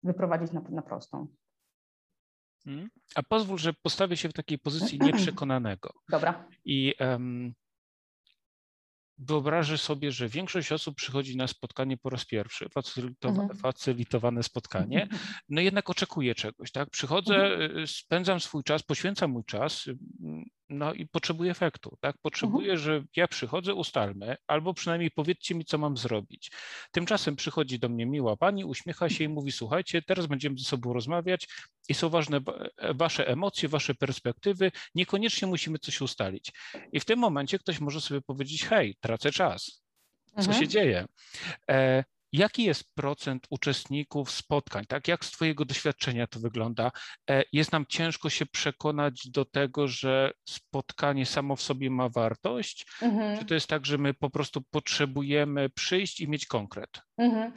[0.04, 1.28] wyprowadzić na, na prostą?
[2.66, 2.90] Hmm.
[3.16, 5.90] A pozwól, że postawię się w takiej pozycji nieprzekonanego.
[6.10, 6.48] Dobra.
[6.66, 7.54] I um,
[9.20, 13.60] wyobrażę sobie, że większość osób przychodzi na spotkanie po raz pierwszy, facylitowane, mhm.
[13.60, 15.08] facylitowane spotkanie,
[15.50, 16.90] no jednak oczekuje czegoś, tak?
[16.90, 17.78] Przychodzę, mhm.
[17.78, 19.86] Y, spędzam swój czas, poświęcam mój czas,
[20.70, 22.16] no i potrzebuję efektu, tak?
[22.22, 22.80] Potrzebuję, mhm.
[22.80, 26.52] że ja przychodzę, ustalmy, albo przynajmniej powiedzcie mi, co mam zrobić.
[26.92, 30.94] Tymczasem przychodzi do mnie miła pani, uśmiecha się i mówi, słuchajcie, teraz będziemy ze sobą
[30.94, 31.48] rozmawiać
[31.90, 32.40] i są ważne
[32.78, 36.52] e, wasze emocje, wasze perspektywy, niekoniecznie musimy coś ustalić.
[36.92, 39.84] I w tym momencie ktoś może sobie powiedzieć, hej, tracę czas,
[40.36, 40.60] co mhm.
[40.60, 41.06] się dzieje?
[41.70, 44.86] E, Jaki jest procent uczestników spotkań?
[44.86, 46.92] Tak, jak z Twojego doświadczenia to wygląda?
[47.30, 52.86] E, jest nam ciężko się przekonać do tego, że spotkanie samo w sobie ma wartość?
[53.02, 53.40] Mhm.
[53.40, 56.90] Czy to jest tak, że my po prostu potrzebujemy przyjść i mieć konkret?
[57.18, 57.52] Mhm.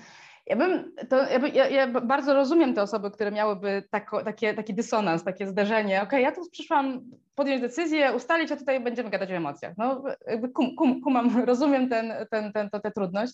[0.47, 4.75] Ja bym, to, ja, ja, ja, bardzo rozumiem te osoby, które miałyby tako, takie, taki
[4.75, 6.03] dysonans, takie zderzenie.
[6.03, 7.01] Ok, ja tu przyszłam
[7.35, 9.75] podjąć decyzję, ustalić, a tutaj będziemy gadać o emocjach.
[9.79, 13.33] No, jakby kum, kum, kumam, rozumiem ten, ten, ten, to, tę trudność.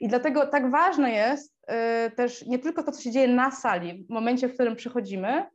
[0.00, 1.54] I dlatego tak ważne jest
[2.06, 5.46] y, też nie tylko to, co się dzieje na sali, w momencie, w którym przychodzimy,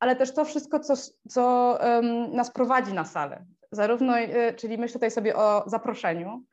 [0.00, 0.94] ale też to wszystko, co,
[1.28, 3.44] co um, nas prowadzi na salę.
[3.72, 6.44] Zarówno, y, czyli myślę tutaj sobie o zaproszeniu,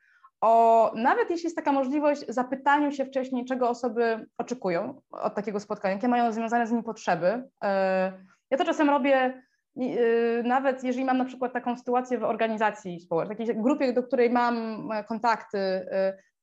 [0.44, 5.96] o, nawet jeśli jest taka możliwość, zapytaniu się wcześniej, czego osoby oczekują od takiego spotkania,
[5.96, 7.44] jakie mają związane z nim potrzeby.
[7.64, 8.14] E,
[8.52, 9.44] ja to czasem robię,
[9.78, 14.30] e, nawet jeżeli mam na przykład taką sytuację w organizacji społecznej, takiej grupie, do której
[14.30, 14.56] mam
[14.92, 15.88] e, kontakty,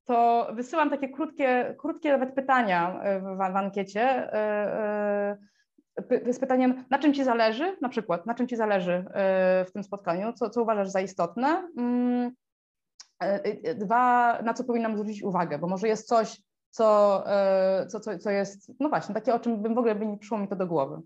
[0.05, 4.31] to wysyłam takie krótkie, krótkie nawet pytania w, w ankiecie
[6.31, 9.05] z pytaniem, na czym Ci zależy, na przykład, na czym Ci zależy
[9.67, 12.31] w tym spotkaniu, co, co uważasz za istotne, mm,
[13.77, 18.31] dwa, na co powinnam zwrócić uwagę, bo może jest coś, co, e, co, co, co
[18.31, 20.67] jest, no właśnie, takie, o czym bym w ogóle by nie przyszło mi to do
[20.67, 21.03] głowy.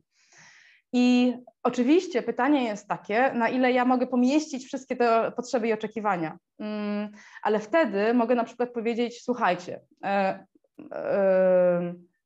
[0.93, 6.39] I oczywiście pytanie jest takie, na ile ja mogę pomieścić wszystkie te potrzeby i oczekiwania.
[6.59, 7.11] Mm,
[7.43, 9.81] ale wtedy mogę na przykład powiedzieć: Słuchajcie,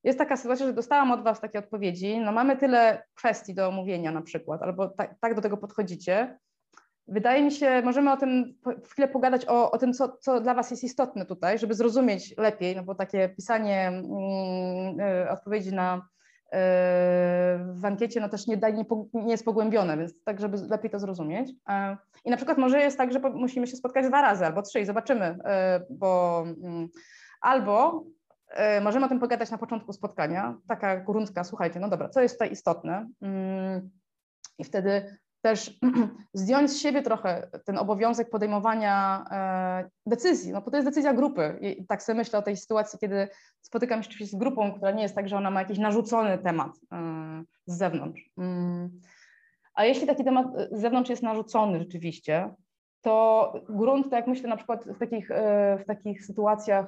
[0.05, 2.21] jest taka sytuacja, że dostałam od Was takie odpowiedzi.
[2.21, 6.39] No, mamy tyle kwestii do omówienia, na przykład, albo tak, tak do tego podchodzicie,
[7.09, 8.55] Wydaje mi się, możemy o tym
[8.91, 12.77] chwilę pogadać, o, o tym, co, co dla Was jest istotne tutaj, żeby zrozumieć lepiej,
[12.77, 16.09] no bo takie pisanie mm, y, odpowiedzi na
[17.73, 20.99] w ankiecie no też nie, da, nie, nie jest pogłębione, więc tak, żeby lepiej to
[20.99, 21.51] zrozumieć.
[22.25, 24.87] I na przykład może jest tak, że musimy się spotkać dwa razy albo trzy i
[24.87, 25.39] zobaczymy,
[25.91, 26.89] bo mm,
[27.41, 28.05] albo
[28.83, 32.53] możemy o tym pogadać na początku spotkania, taka gruntka, słuchajcie, no dobra, co jest tutaj
[32.53, 33.91] istotne mm,
[34.59, 35.79] i wtedy też
[36.35, 41.59] zdjąć z siebie trochę ten obowiązek podejmowania e, decyzji, no bo to jest decyzja grupy.
[41.61, 43.29] I tak sobie myślę o tej sytuacji, kiedy
[43.61, 47.43] spotykam się z grupą, która nie jest tak, że ona ma jakiś narzucony temat e,
[47.67, 48.31] z zewnątrz.
[48.39, 49.01] Mm.
[49.75, 52.55] A jeśli taki temat z zewnątrz jest narzucony rzeczywiście,
[53.03, 56.87] to grunt, tak jak myślę na przykład w takich, e, w takich sytuacjach,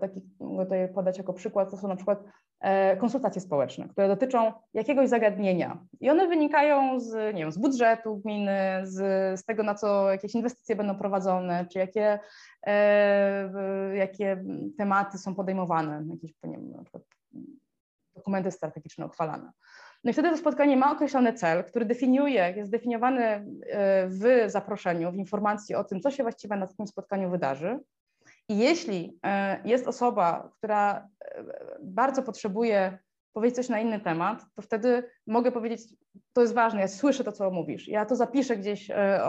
[0.00, 2.24] takich, mogę tutaj podać jako przykład, to są na przykład
[2.98, 8.80] konsultacje społeczne, które dotyczą jakiegoś zagadnienia i one wynikają z, nie wiem, z budżetu gminy,
[8.82, 8.96] z,
[9.40, 12.18] z tego, na co jakieś inwestycje będą prowadzone, czy jakie,
[12.66, 14.44] e, jakie
[14.78, 16.84] tematy są podejmowane, jakieś nie wiem,
[18.14, 19.52] dokumenty strategiczne uchwalane.
[20.04, 23.44] No i wtedy to spotkanie ma określony cel, który definiuje, jest definiowany e,
[24.08, 27.78] w zaproszeniu, w informacji o tym, co się właściwie na takim spotkaniu wydarzy.
[28.48, 31.44] I jeśli e, jest osoba, która e,
[31.82, 32.98] bardzo potrzebuje
[33.32, 35.82] powiedzieć coś na inny temat, to wtedy mogę powiedzieć,
[36.32, 39.20] to jest ważne, ja słyszę to, co mówisz, ja to zapiszę gdzieś, e,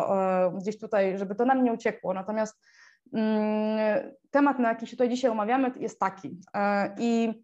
[0.62, 2.14] gdzieś tutaj, żeby to nam nie uciekło.
[2.14, 2.62] Natomiast
[3.14, 6.40] mm, temat, na jaki się tutaj dzisiaj omawiamy, jest taki.
[7.00, 7.42] I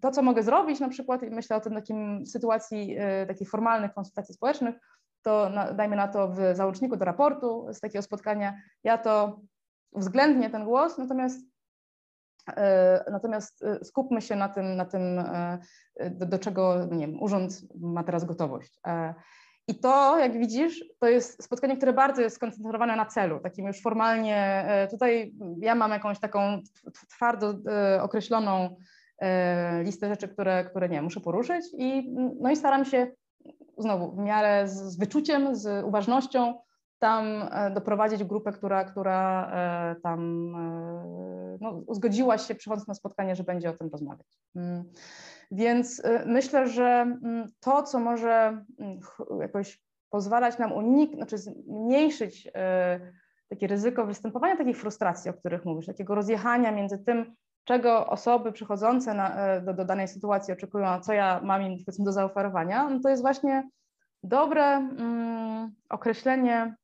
[0.00, 2.96] to, co mogę zrobić, na przykład, myślę o tym takim sytuacji
[3.28, 4.74] takich formalnych konsultacji społecznych,
[5.22, 9.40] to na, dajmy na to w załączniku do raportu z takiego spotkania, ja to
[9.92, 11.40] uwzględnię ten głos, natomiast
[12.56, 15.58] e, Natomiast e, skupmy się na tym, na tym e,
[16.10, 18.80] do, do, czego nie wiem, urząd ma teraz gotowość.
[19.68, 23.82] I to, jak widzisz, to jest spotkanie, które bardzo jest skoncentrowane na celu, takim już
[23.82, 24.66] formalnie.
[24.90, 26.60] Tutaj ja mam jakąś taką
[27.08, 27.54] twardo
[28.02, 28.76] określoną
[29.82, 33.12] listę rzeczy, które, które nie muszę poruszyć i, no i staram się
[33.82, 36.54] znowu w miarę z, z wyczuciem, z uważnością
[37.00, 40.20] tam e, doprowadzić grupę, która, która e, tam
[40.54, 44.38] e, no, zgodziła się przychodząc na spotkanie, że będzie o tym rozmawiać.
[44.56, 44.84] Mm.
[45.50, 49.00] Więc myślę, że mm, to, co może mm,
[49.40, 52.50] jakoś pozwalać nam uniknąć, znaczy zmniejszyć
[53.48, 59.14] takie ryzyko występowania takich frustracji, o których mówisz, takiego rozjechania między tym, czego osoby przychodzące
[59.14, 62.88] na, e, do, do, danej sytuacji oczekują, a co ja mam im powiedzmy do zaoferowania,
[62.88, 63.68] no to jest właśnie
[64.22, 66.74] dobre mm, określenie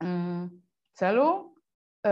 [0.00, 1.54] mm, celu,
[2.06, 2.10] y,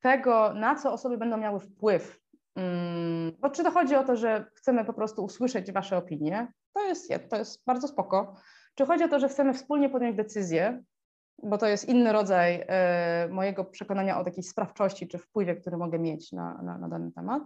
[0.00, 2.20] tego, na co osoby będą miały wpływ.
[2.56, 6.82] Mm, bo czy to chodzi o to, że chcemy po prostu usłyszeć Wasze opinie, to
[6.82, 8.34] jest, to jest bardzo spoko.
[8.74, 10.82] Czy chodzi o to, że chcemy wspólnie podjąć decyzję,
[11.42, 15.98] bo to jest inny rodzaj e, mojego przekonania o takiej sprawczości czy wpływie, który mogę
[15.98, 17.42] mieć na, na, na dany temat.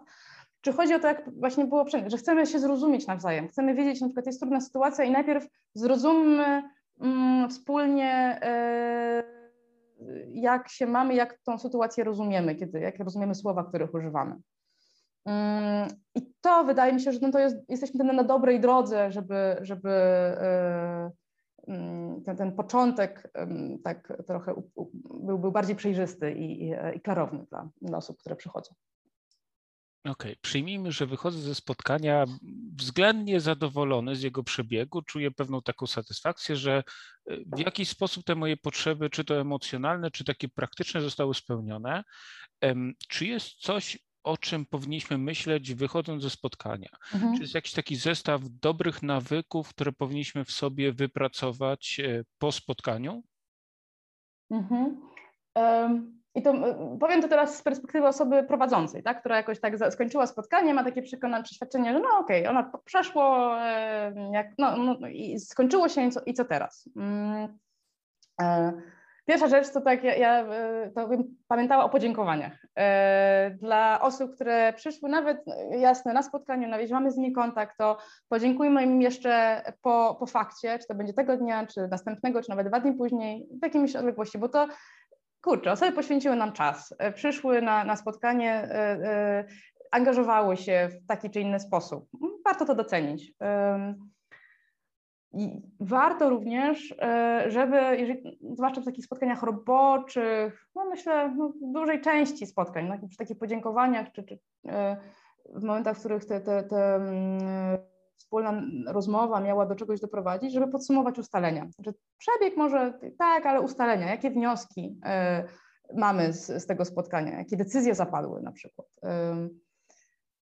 [0.61, 4.07] Czy chodzi o to, jak właśnie było że chcemy się zrozumieć nawzajem, chcemy wiedzieć, na
[4.07, 6.63] przykład jest trudna sytuacja i najpierw zrozummy
[7.01, 9.23] mm, wspólnie, e,
[10.29, 14.37] jak się mamy, jak tą sytuację rozumiemy, kiedy, jak rozumiemy słowa, których używamy.
[15.25, 19.57] Mm, I to wydaje mi się, że no to jest, jesteśmy na dobrej drodze, żeby,
[19.61, 19.91] żeby
[20.39, 21.11] Mm,
[22.25, 23.33] ten, ten początek
[23.85, 24.55] tak trochę
[25.05, 28.75] był, był bardziej przejrzysty i, i, i klarowny dla, dla osób, które przychodzą.
[30.01, 30.37] Okej, okay.
[30.43, 32.25] przyjmijmy, że wychodzę ze spotkania
[32.77, 36.83] względnie zadowolony z jego przebiegu, czuję pewną taką satysfakcję, że
[37.27, 42.05] e, w jakiś sposób te moje potrzeby, czy to emocjonalne, czy takie praktyczne, zostały spełnione.
[43.09, 46.89] Czy jest coś, o czym powinniśmy myśleć, wychodząc ze spotkania?
[47.15, 47.35] Mhm.
[47.35, 53.23] Czy jest jakiś taki zestaw dobrych nawyków, które powinniśmy w sobie wypracować e, po spotkaniu?
[54.51, 55.01] Mhm.
[55.55, 56.19] Um.
[56.35, 56.55] I to
[57.01, 61.03] powiem to teraz z perspektywy osoby prowadzącej, tak, która jakoś tak skończyła spotkanie, ma takie
[61.03, 63.57] przekonanie, przeświadczenie, że no okej, okay, ona przeszło,
[64.33, 66.89] jak, no, no, i skończyło się i co, i co teraz.
[66.97, 68.83] Um,
[69.29, 74.35] Pierwsza rzecz to tak, ja, ja e, to bym pamiętała o podziękowaniach e, dla osób,
[74.35, 79.63] które przyszły nawet, jasne, na spotkaniu, nawet mamy z nimi kontakt, to podziękujmy im jeszcze
[79.83, 83.49] po, po fakcie, czy to będzie tego dnia, czy następnego, czy nawet dwa dni później,
[83.61, 84.69] w jakimś odległości, bo to
[85.43, 88.69] kurczę, osoby poświęciły nam czas, e, przyszły na, na spotkanie,
[89.91, 92.09] angażowały się w taki czy inny sposób.
[92.45, 93.33] Warto to docenić.
[95.33, 101.73] I warto również, e, żeby, jeżeli, zwłaszcza w takich spotkaniach roboczych, no myślę, no, w
[101.73, 104.39] dużej części spotkań, no, przy takich podziękowaniach, czy, czy
[104.69, 104.97] e,
[105.55, 107.39] w momentach, w których te, te, te mm,
[108.17, 111.69] wspólna rozmowa miała do czegoś doprowadzić, żeby podsumować ustalenia.
[111.71, 115.45] Znaczy, przebieg może tak, ale ustalenia, jakie wnioski e,
[115.95, 118.89] mamy z, z tego spotkania, jakie decyzje zapadły na przykład.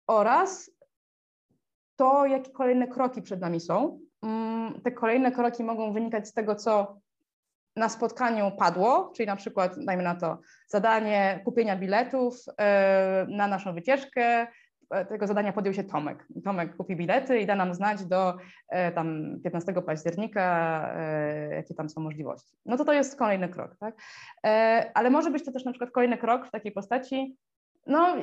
[0.06, 0.70] oraz
[1.96, 4.03] to, jakie kolejne kroki przed nami są.
[4.24, 7.00] Mm, te kolejne kroki mogą wynikać z tego, co
[7.76, 13.74] na spotkaniu padło, czyli na przykład, dajmy na to, zadanie kupienia biletów e, na naszą
[13.74, 14.46] wycieczkę.
[14.90, 16.26] E, tego zadania podjął się Tomek.
[16.44, 18.37] Tomek kupi bilety i da nam znać do
[18.68, 20.44] e, tam 15 października,
[21.50, 22.56] jakie tam są możliwości.
[22.66, 23.94] No to to jest kolejny krok, tak?
[24.94, 27.37] Ale może być to też na przykład kolejny krok w takiej postaci,
[27.87, 28.16] no,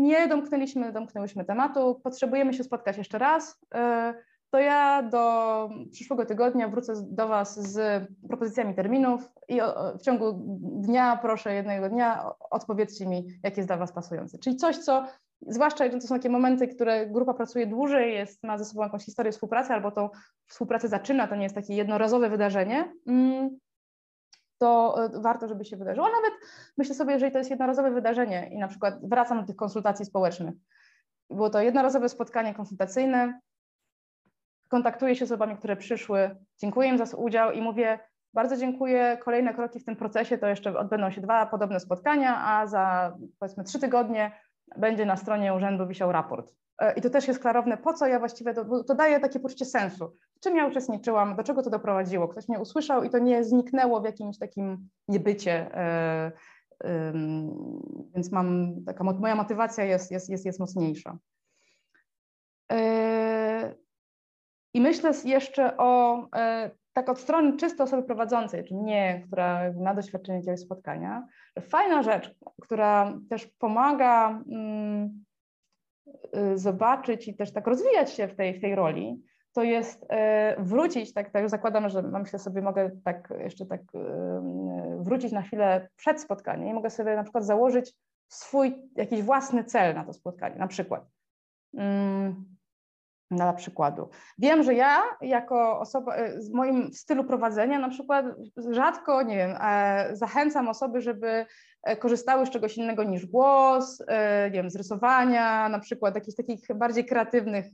[0.00, 3.60] nie domknęliśmy, domknęłyśmy tematu, potrzebujemy się spotkać jeszcze raz
[4.50, 9.60] to ja do przyszłego tygodnia wrócę do Was z propozycjami terminów i
[9.98, 14.38] w ciągu dnia, proszę jednego dnia, odpowiedzcie mi, jaki jest dla Was pasujący.
[14.38, 15.06] Czyli coś, co,
[15.46, 19.32] zwłaszcza to są takie momenty, które grupa pracuje dłużej, jest, ma ze sobą jakąś historię
[19.32, 20.08] współpracy albo tą
[20.46, 23.58] współpracę zaczyna, to nie jest takie jednorazowe wydarzenie, mm,
[24.58, 26.06] to e, warto, żeby się wydarzyło.
[26.06, 26.32] Nawet
[26.78, 30.54] myślę sobie, jeżeli to jest jednorazowe wydarzenie i na przykład wracam do tych konsultacji społecznych,
[31.30, 33.40] było to jednorazowe spotkanie konsultacyjne,
[34.68, 37.98] kontaktuję się z osobami, które przyszły, dziękuję im za udział i mówię,
[38.34, 39.18] bardzo dziękuję.
[39.24, 43.64] Kolejne kroki w tym procesie to jeszcze odbędą się dwa podobne spotkania, a za powiedzmy
[43.64, 44.32] trzy tygodnie
[44.76, 46.54] będzie na stronie urzędu wisiał raport.
[46.78, 49.64] E, I to też jest klarowne, po co ja właściwie, to, to daje takie poczucie
[49.64, 50.12] sensu.
[50.36, 52.28] W czym ja uczestniczyłam, do czego to doprowadziło.
[52.28, 55.74] Ktoś mnie usłyszał i to nie zniknęło w jakimś takim niebycie.
[55.74, 56.32] E,
[58.14, 61.18] więc mam, taka moja motywacja jest, jest, jest, jest mocniejsza.
[62.72, 63.74] E,
[64.78, 69.94] i myślę jeszcze o, e, tak od strony czysto osoby prowadzącej, czyli mnie, która ma
[69.94, 75.24] doświadczenie jakiegoś spotkania, że fajna rzecz, która też pomaga mm,
[76.36, 80.56] y, zobaczyć i też tak rozwijać się w tej, w tej roli, to jest e,
[80.62, 83.98] wrócić, tak, tak zakładam, że myślę sobie, mogę tak jeszcze tak y,
[84.98, 87.94] wrócić na chwilę przed spotkaniem i mogę sobie na przykład założyć
[88.28, 91.06] swój jakiś własny cel na to spotkanie, na przykład.
[91.74, 92.57] Mm,
[93.30, 94.08] dla przykładu.
[94.38, 98.26] Wiem, że ja jako osoba e, z moim stylu prowadzenia na przykład
[98.70, 101.46] rzadko, nie wiem, e, zachęcam osoby, żeby
[101.82, 104.02] e, korzystały z czegoś innego niż głos,
[104.44, 107.66] nie wiem, z rysowania, na przykład jakichś takich bardziej kreatywnych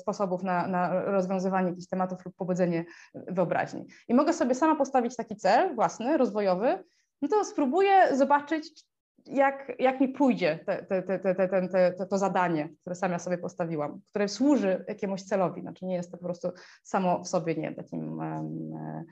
[0.00, 3.86] sposobów na, na rozwiązywanie jakichś tematów lub pobudzenie wyobraźni.
[4.08, 6.84] I mogę sobie sama postawić taki cel własny, rozwojowy,
[7.22, 8.84] no to spróbuję zobaczyć,
[9.26, 14.84] jak, jak mi pójdzie te, te, te, to zadanie, które sama sobie postawiłam, które służy
[14.88, 15.60] jakiemuś celowi.
[15.60, 16.48] Znaczy nie jest to po prostu
[16.82, 19.04] samo w sobie nie takim e,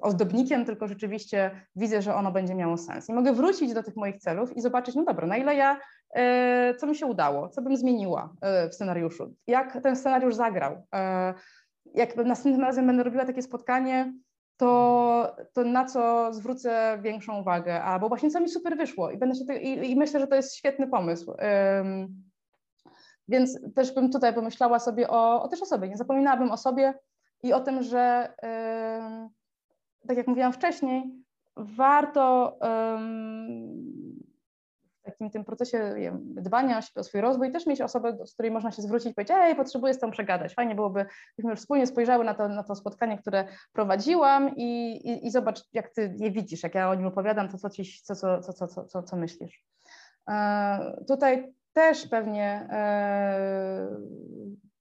[0.00, 3.08] ozdobnikiem, tylko rzeczywiście widzę, że ono będzie miało sens.
[3.08, 5.80] I mogę wrócić do tych moich celów i zobaczyć, no dobra, na ile ja,
[6.14, 8.34] e, co mi się udało, co bym zmieniła
[8.70, 10.86] w scenariuszu, jak ten scenariusz zagrał.
[11.94, 14.12] Jak następnym razem będę robiła takie spotkanie,
[14.56, 19.34] to, to na co zwrócę większą uwagę, albo właśnie co mi super wyszło i, będę
[19.34, 21.30] się i, i myślę, że to jest świetny pomysł.
[21.30, 22.24] Um,
[23.28, 26.94] więc też bym tutaj pomyślała sobie o, o też o sobie, nie zapominałabym o sobie
[27.42, 29.28] i o tym, że um,
[30.08, 31.24] tak jak mówiłam wcześniej,
[31.56, 33.93] warto um,
[35.04, 38.82] takim tym procesie wiem, dbania o swój rozwój też mieć osobę, z której można się
[38.82, 40.54] zwrócić i powiedzieć, ej, potrzebuję z tą przegadać.
[40.54, 45.26] Fajnie byłoby, byśmy już wspólnie spojrzały na to, na to spotkanie, które prowadziłam i, i,
[45.26, 48.14] i zobacz, jak ty je widzisz, jak ja o nim opowiadam, to co, ci, co,
[48.14, 49.64] co, co, co, co, co, co myślisz.
[50.30, 53.88] E, tutaj też pewnie e,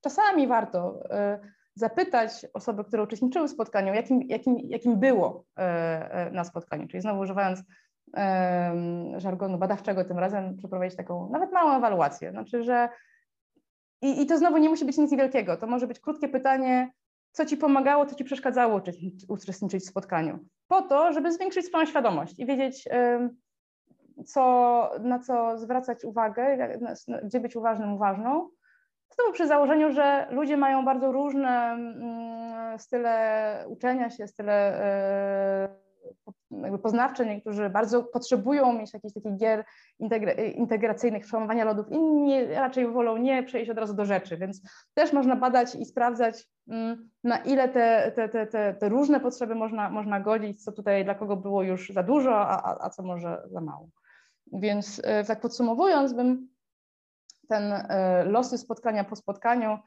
[0.02, 1.40] czasami warto e,
[1.76, 5.62] zapytać osoby, które uczestniczyły w spotkaniu, jakim, jakim, jakim było e,
[6.12, 7.60] e, na spotkaniu, czyli znowu używając
[9.17, 12.32] żargonu badawczego tym razem przeprowadzić taką nawet małą ewaluację.
[12.32, 12.89] Znaczy, że
[14.02, 15.58] i, i to znowu nie musi być nic wielkiego.
[15.58, 16.91] To może być krótkie pytanie,
[17.32, 18.82] co ci pomagało, co ci przeszkadzało
[19.28, 20.39] uczestniczyć w spotkaniu.
[20.67, 22.88] Po to, żeby zwiększyć swoją świadomość i wiedzieć,
[24.26, 26.69] co, na co zwracać uwagę,
[27.23, 28.49] gdzie być uważnym, uważną.
[29.15, 35.83] Znowu przy założeniu, że ludzie mają bardzo różne mm, style uczenia się, style e,
[36.52, 39.66] jakby poznawcze, niektórzy bardzo potrzebują mieć jakichś takich gier
[40.56, 44.62] integracyjnych, przełamywania lodów, inni raczej wolą nie przejść od razu do rzeczy, więc
[44.93, 49.56] też można badać i sprawdzać, mm, na ile te, te, te, te, te różne potrzeby
[49.56, 53.43] można, można godzić, co tutaj dla kogo było już za dużo, a, a co może
[53.45, 53.89] za mało.
[54.54, 56.47] Więc e, tak podsumowując, bym
[57.49, 59.78] ten e, losy spotkania po spotkaniu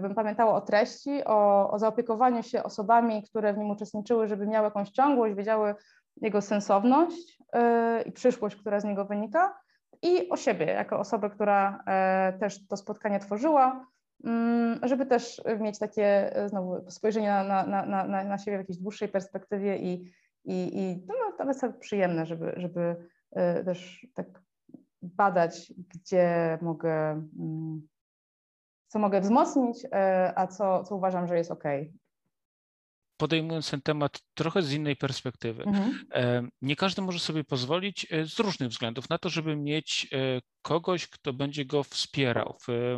[0.00, 4.64] bym pamiętała o treści, o, o zaopiekowaniu się osobami, które w nim uczestniczyły, żeby miały
[4.64, 5.74] jakąś ciągłość, wiedziały
[6.20, 9.58] jego sensowność e, i przyszłość, która z niego wynika,
[10.02, 13.86] i o siebie, jako osobę, która e, też to spotkanie tworzyła,
[14.24, 19.08] mm, żeby też mieć takie znowu spojrzenie na, na, na, na siebie w jakiejś dłuższej
[19.08, 20.12] perspektywie i,
[20.44, 22.96] i, i no, to jest przyjemne, żeby, żeby
[23.64, 24.26] też tak
[25.02, 27.88] badać, gdzie mogę, mm,
[28.92, 29.86] co mogę wzmocnić,
[30.36, 31.64] a co, co uważam, że jest OK
[33.22, 35.62] podejmując ten temat trochę z innej perspektywy.
[35.62, 36.50] Mhm.
[36.62, 41.06] Nie każdy może sobie pozwolić e, z różnych względów na to, żeby mieć e, kogoś,
[41.06, 42.96] kto będzie go wspierał w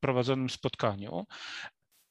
[0.00, 1.26] prowadzonym spotkaniu.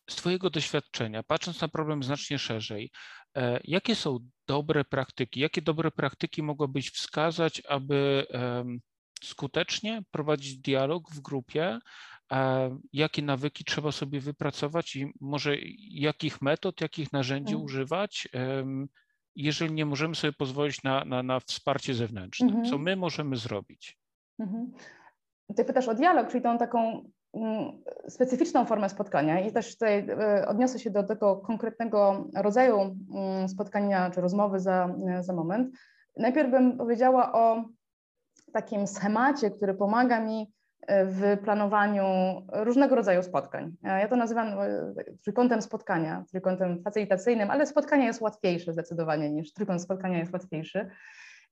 [0.10, 2.92] Z Twojego doświadczenia, patrząc na problem znacznie szerzej,
[3.38, 8.26] e, jakie są dobre praktyki, jakie dobre praktyki mogłabyś wskazać, aby
[9.24, 11.80] skutecznie prowadzić dialog w grupie,
[12.94, 15.56] jakie nawyki trzeba sobie wypracować i może
[15.92, 17.66] jakich metod, jakich narzędzi mhm.
[17.66, 18.28] używać,
[19.36, 22.48] jeżeli nie możemy sobie pozwolić na, na, na wsparcie zewnętrzne.
[22.48, 22.66] Mhm.
[22.66, 23.98] Co my możemy zrobić?
[24.40, 24.72] Mhm.
[25.56, 30.48] Ty pytasz o dialog, czyli tą taką mm, specyficzną formę spotkania i też tutaj e,
[30.48, 35.76] odniosę się do tego konkretnego rodzaju mm, spotkania czy rozmowy za, za moment.
[36.18, 37.64] Najpierw bym powiedziała o
[38.54, 40.52] takim schemacie, który pomaga mi
[41.06, 42.06] w planowaniu
[42.54, 43.76] różnego rodzaju spotkań.
[43.84, 49.82] Ja to nazywam e, trójkątem spotkania, trójkątem facylitacyjnym, ale spotkanie jest łatwiejsze zdecydowanie niż trójkąt
[49.82, 50.90] spotkania jest łatwiejszy.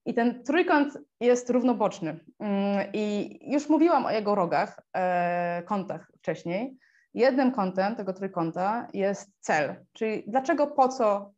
[0.05, 2.19] I ten trójkąt jest równoboczny.
[2.39, 6.77] Mm, I już mówiłam o jego rogach, e, kątach wcześniej.
[7.13, 11.31] Jednym kątem tego trójkąta jest cel, czyli dlaczego, po co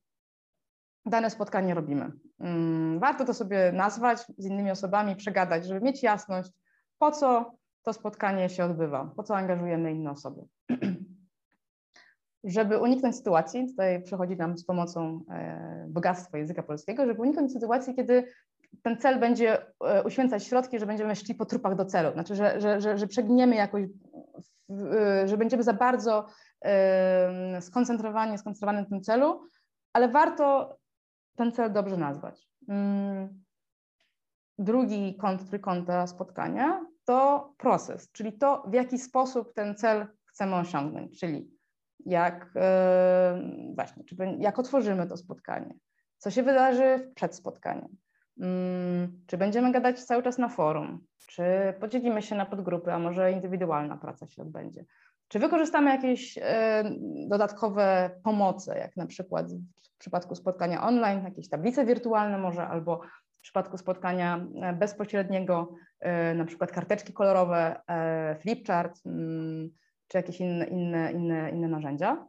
[1.06, 2.12] dane spotkanie robimy.
[2.40, 6.52] Mm, warto to sobie nazwać, z innymi osobami przegadać, żeby mieć jasność,
[6.98, 7.59] po co
[7.90, 10.42] to spotkanie się odbywa, po co angażujemy inne osoby.
[12.44, 17.96] żeby uniknąć sytuacji, tutaj przychodzi nam z pomocą e, bogactwo języka polskiego, żeby uniknąć sytuacji,
[17.96, 18.32] kiedy
[18.84, 22.62] ten cel będzie e, uświęcać środki, że będziemy szli po trupach do celu, znaczy, że,
[22.62, 23.84] że, że, że przegniemy jakoś,
[24.70, 26.26] e, że będziemy za bardzo
[27.60, 29.42] skoncentrowani, skoncentrowani na tym celu,
[29.94, 30.78] ale warto
[31.36, 32.50] ten cel dobrze nazwać.
[32.68, 33.44] Mm.
[34.60, 41.20] Drugi kąt trójkąta spotkania to proces, czyli to, w jaki sposób ten cel chcemy osiągnąć,
[41.20, 41.52] czyli
[42.06, 45.74] jak yy, właśnie, czy, jak otworzymy to spotkanie,
[46.18, 47.88] co się wydarzy przed spotkaniem,
[48.38, 48.46] yy,
[49.28, 51.44] czy będziemy gadać cały czas na forum, czy
[51.80, 54.86] podzielimy się na podgrupy, a może indywidualna praca się odbędzie.
[55.28, 56.44] Czy wykorzystamy jakieś yy,
[57.28, 59.52] dodatkowe pomoce, jak na przykład
[59.96, 63.02] w przypadku spotkania online, jakieś tablice wirtualne może, albo
[63.40, 69.70] w przypadku spotkania e, bezpośredniego, e, na przykład karteczki kolorowe, e, flipchart mm,
[70.08, 72.26] czy jakieś inne, inne, inne, inne narzędzia.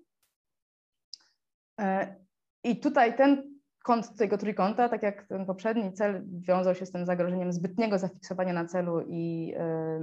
[2.65, 7.07] I tutaj ten kąt tego trójkąta, tak jak ten poprzedni cel wiązał się z tym
[7.07, 9.55] zagrożeniem zbytniego zafiksowania na celu i,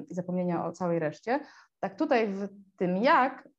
[0.09, 1.39] zapomnienia o całej reszcie,
[1.79, 2.47] tak tutaj w
[2.77, 3.49] tym jak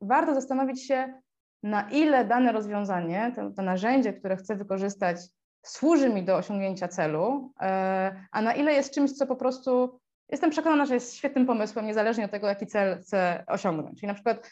[0.00, 1.20] warto zastanowić się,
[1.62, 5.18] na ile dane rozwiązanie, to, to narzędzie, które chcę wykorzystać
[5.66, 10.50] służy mi do osiągnięcia celu, e, a na ile jest czymś, co po prostu jestem
[10.50, 14.00] przekonana, że jest świetnym pomysłem, niezależnie od tego, jaki cel chcę osiągnąć.
[14.00, 14.50] Czyli na przykład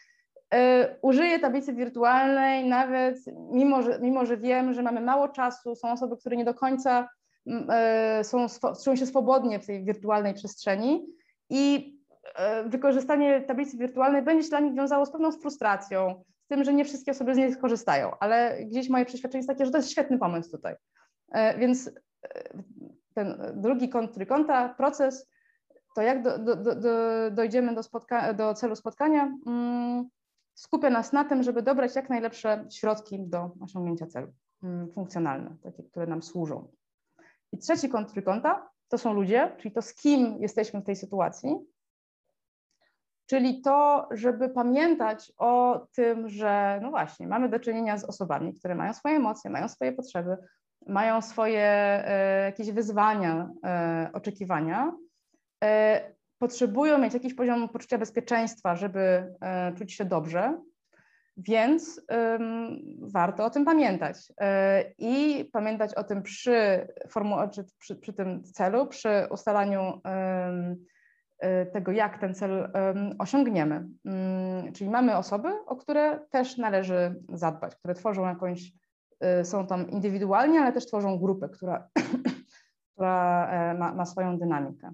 [0.54, 0.58] y,
[1.02, 3.18] użyję tablicy wirtualnej, nawet
[3.52, 7.08] mimo że, mimo, że wiem, że mamy mało czasu, są osoby, które nie do końca
[8.20, 8.46] y, są,
[8.84, 11.06] czują się swobodnie w tej wirtualnej przestrzeni
[11.50, 11.94] i
[12.66, 16.84] wykorzystanie tablicy wirtualnej będzie się dla nich wiązało z pewną frustracją, z tym, że nie
[16.84, 20.18] wszystkie osoby z niej skorzystają, ale gdzieś moje przeświadczenie jest takie, że to jest świetny
[20.18, 20.74] pomysł tutaj.
[21.34, 21.92] E, więc e,
[23.14, 25.30] ten drugi kąt trójkąta, proces,
[25.94, 26.74] to jak do, do, do,
[27.30, 30.08] dojdziemy do, spotka- do celu spotkania, mm,
[30.54, 34.32] skupia nas na tym, żeby dobrać jak najlepsze środki do osiągnięcia celu,
[34.62, 36.68] mm, funkcjonalne, takie, które nam służą.
[37.52, 41.56] I trzeci kąt trójkąta to są ludzie, czyli to z kim jesteśmy w tej sytuacji,
[43.26, 48.74] czyli to, żeby pamiętać o tym, że no właśnie, mamy do czynienia z osobami, które
[48.74, 50.36] mają swoje emocje, mają swoje potrzeby,
[50.86, 54.92] mają swoje e, jakieś wyzwania, e, oczekiwania,
[55.64, 59.34] e, potrzebują mieć jakiś poziom poczucia bezpieczeństwa, żeby
[59.78, 60.60] czuć się dobrze,
[61.36, 62.06] więc
[63.00, 64.16] warto o tym pamiętać
[64.98, 70.00] i pamiętać o tym przy, formu- czy przy, przy tym celu, przy ustalaniu
[71.72, 72.72] tego, jak ten cel
[73.18, 73.86] osiągniemy.
[74.04, 78.72] Mm, czyli mamy osoby, o które też należy zadbać, które tworzą jakąś
[79.44, 81.88] są tam indywidualnie, ale też tworzą grupę, która,
[82.92, 84.92] która e, ma, ma swoją dynamikę.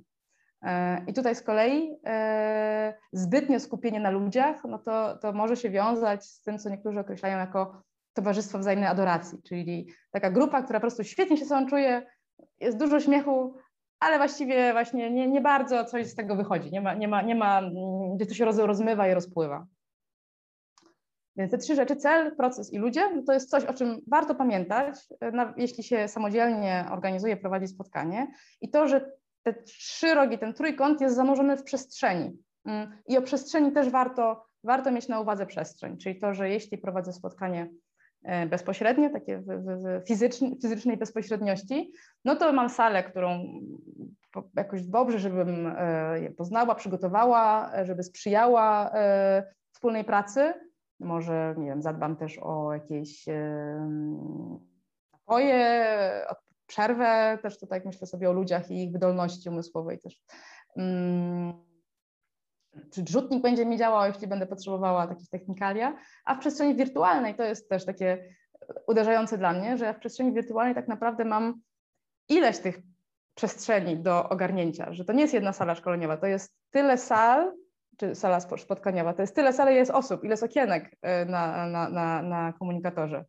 [0.63, 5.71] E, I tutaj z kolei e, zbytnie skupienie na ludziach, no to, to może się
[5.71, 10.85] wiązać z tym, co niektórzy określają jako towarzystwo wzajemnej adoracji, czyli taka grupa, która po
[10.85, 12.07] prostu świetnie się sobą czuje,
[12.61, 13.57] jest dużo śmiechu,
[14.01, 17.35] ale właściwie właśnie nie, nie bardzo coś z tego wychodzi, nie ma, nie ma, nie
[17.35, 17.63] ma
[18.17, 19.67] gdzie to się rozmywa i rozpływa.
[21.37, 24.35] Więc te trzy rzeczy, cel, proces i ludzie, no to jest coś, o czym warto
[24.35, 24.97] pamiętać,
[25.57, 28.27] jeśli się samodzielnie organizuje, prowadzi spotkanie.
[28.61, 29.11] I to, że
[29.43, 32.39] te trzy rogi, ten trójkąt jest zanurzony w przestrzeni.
[32.65, 36.79] Mm, I o przestrzeni też warto, warto mieć na uwadze przestrzeń, czyli to, że jeśli
[36.79, 37.71] prowadzę spotkanie
[38.25, 41.93] e, bezpośrednie, takie w, w fizycznej, fizycznej bezpośredniości,
[42.25, 43.45] no to mam salę, którą
[44.57, 48.93] jakoś dobrze, żebym e, poznała, przygotowała, e, żeby sprzyjała
[49.73, 50.55] wspólnej pracy.
[51.01, 53.25] Może, nie wiem, zadbam też o jakieś
[55.13, 55.87] napoje,
[56.67, 60.23] przerwę, też tutaj myślę sobie o ludziach i ich wydolności umysłowej też.
[60.77, 61.53] Mm,
[62.93, 67.45] czy rzutnik będzie mi działał, jeśli będę potrzebowała takich technikalia, a w przestrzeni wirtualnej to
[67.45, 68.35] jest też takie
[68.87, 71.61] uderzające dla mnie, że ja w przestrzeni wirtualnej tak naprawdę mam
[72.29, 72.79] ileś tych
[73.35, 77.53] przestrzeni do ogarnięcia, że to nie jest jedna sala szkoleniowa, to jest tyle sal,
[78.01, 82.23] czy sala spotkaniowa, to jest tyle sal, jest osób, ile okienek e, na, na, na,
[82.23, 83.25] na komunikatorze.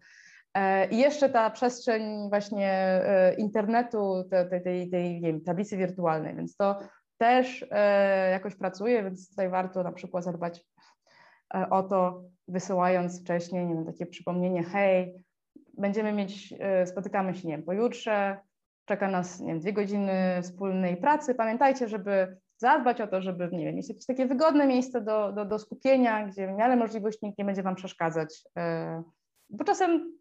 [0.54, 6.56] E, I jeszcze ta przestrzeń właśnie e, internetu, tej, tej, tej wiem, tablicy wirtualnej, więc
[6.56, 6.80] to
[7.18, 10.66] też e, jakoś pracuje, więc tutaj warto na przykład zadbać
[11.70, 15.14] o to, wysyłając wcześniej nie wiem, takie przypomnienie, hej,
[15.78, 16.54] będziemy mieć,
[16.86, 18.38] spotykamy się nie wiem, pojutrze,
[18.86, 21.36] czeka nas nie wiem, dwie godziny wspólnej pracy.
[21.36, 25.46] Pamiętajcie, żeby zadbać o to, żeby nie wiem, mieć jakieś takie wygodne miejsce do, do,
[25.46, 28.44] do skupienia, gdzie w miarę możliwości nikt nie będzie Wam przeszkadzać.
[29.50, 30.12] Bo czasem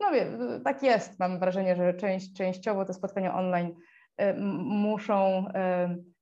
[0.00, 1.18] no wiem, tak jest.
[1.18, 3.74] Mam wrażenie, że część, częściowo te spotkania online
[4.20, 5.50] y, muszą y,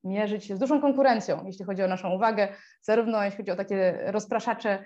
[0.05, 2.49] mierzyć się z dużą konkurencją, jeśli chodzi o naszą uwagę,
[2.83, 4.85] zarówno jeśli chodzi o takie rozpraszacze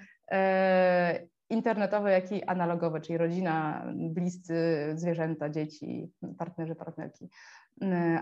[1.51, 7.29] internetowe, jak i analogowe, czyli rodzina, bliscy, zwierzęta, dzieci, partnerzy, partnerki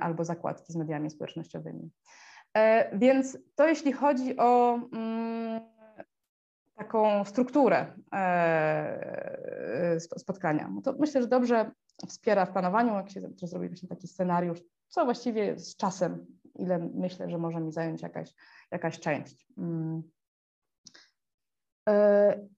[0.01, 1.91] albo zakładki z mediami społecznościowymi.
[2.93, 5.61] Więc to jeśli chodzi o mm,
[6.79, 8.17] taką strukturę e,
[9.95, 10.71] e, spotkania.
[10.75, 11.71] No to myślę, że dobrze
[12.09, 17.31] wspiera w planowaniu, jak się zrobi właśnie taki scenariusz, co właściwie z czasem, ile myślę,
[17.31, 18.35] że może mi zająć jakaś,
[18.71, 19.47] jakaś część.
[19.59, 20.03] Mm.
[21.89, 22.49] E,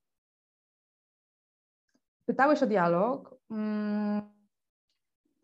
[2.26, 3.34] pytałeś o dialog.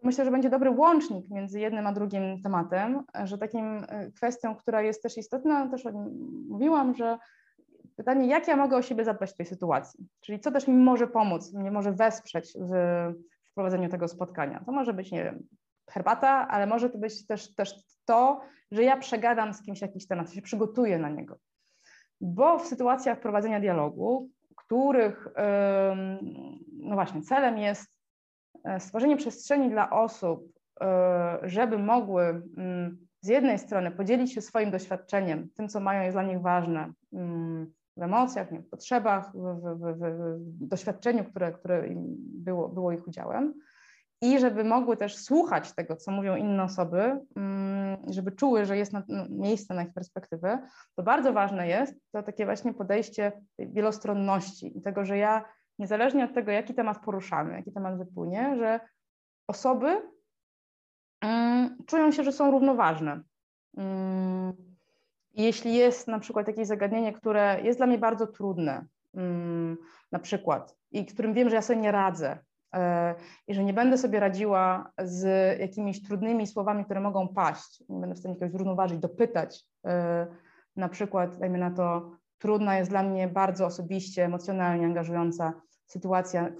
[0.07, 3.87] Myślę, że będzie dobry łącznik między jednym a drugim tematem, że takim
[4.17, 6.09] kwestią, która jest też istotna, też o nim
[6.49, 7.19] mówiłam, że
[7.97, 10.07] pytanie, jak ja mogę o siebie zadbać w tej sytuacji?
[10.21, 12.73] Czyli co też mi może pomóc, mnie może wesprzeć w
[13.51, 14.63] wprowadzeniu tego spotkania?
[14.67, 15.43] To może być, nie wiem,
[15.91, 18.41] herbata, ale może to być też, też to,
[18.71, 21.39] że ja przegadam z kimś jakiś temat, się przygotuję na niego.
[22.21, 25.29] Bo w sytuacjach prowadzenia dialogu, których,
[26.73, 27.96] no właśnie, celem jest e,
[28.79, 35.49] stworzenie przestrzeni dla osób, e, żeby mogły mm, z jednej strony podzielić się swoim doświadczeniem,
[35.55, 40.03] tym, co mają jest dla nich ważne, mm, w emocjach, w potrzebach, w, w, w,
[40.63, 41.85] w doświadczeniu, które, które
[42.19, 43.55] było, było ich udziałem.
[44.23, 48.93] I żeby mogły też słuchać tego, co mówią inne osoby, mm, żeby czuły, że jest
[48.93, 54.83] na, miejsce na ich perspektywę, to bardzo ważne jest to takie właśnie podejście wielostronności i
[54.83, 55.45] tego, że ja
[55.79, 58.81] niezależnie od tego, jaki temat poruszamy, jaki temat wypłynie, że
[59.47, 60.03] osoby
[61.21, 63.21] mm, czują się, że są równoważne.
[63.77, 64.53] Mm,
[65.35, 69.77] jeśli jest na przykład jakieś zagadnienie, które jest dla mnie bardzo trudne, mm,
[70.13, 72.39] na przykład, i którym wiem, że ja sobie nie radzę,
[72.75, 73.15] e,
[73.49, 78.15] i że nie będę sobie radziła z jakimiś trudnymi słowami, które mogą paść, nie będę
[78.15, 80.27] w stanie jakoś zrównoważyć, dopytać, e,
[80.77, 85.53] na przykład, dajmy na to, trudna jest dla mnie bardzo osobiście, emocjonalnie angażująca
[85.87, 86.53] sytuacja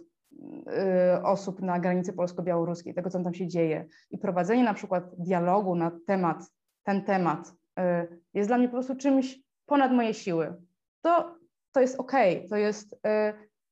[0.67, 5.75] e, osób na granicy polsko-białoruskiej, tego, co tam się dzieje i prowadzenie na przykład dialogu
[5.75, 6.53] na temat,
[6.85, 10.55] ten temat Y, jest dla mnie po prostu czymś ponad moje siły.
[11.03, 11.37] To,
[11.73, 12.13] to jest ok,
[12.49, 12.99] to jest y,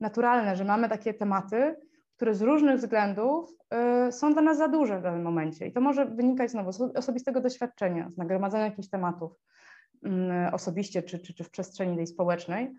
[0.01, 1.77] naturalne, że mamy takie tematy,
[2.17, 3.51] które z różnych względów
[4.09, 5.67] y, są dla nas za duże w danym momencie.
[5.67, 9.33] I to może wynikać znowu z osobistego doświadczenia, z nagromadzenia jakichś tematów
[10.03, 12.75] mm, osobiście czy, czy, czy w przestrzeni tej społecznej.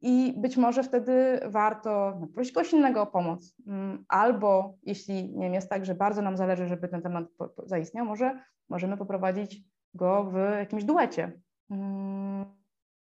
[0.00, 3.54] I być może wtedy warto prosić kogoś innego o pomoc.
[3.66, 7.26] Mm, albo jeśli nie wiem, jest tak, że bardzo nam zależy, żeby ten temat
[7.66, 9.62] zaistniał, może możemy poprowadzić
[9.94, 11.40] go w jakimś duecie.
[11.70, 12.44] Mm,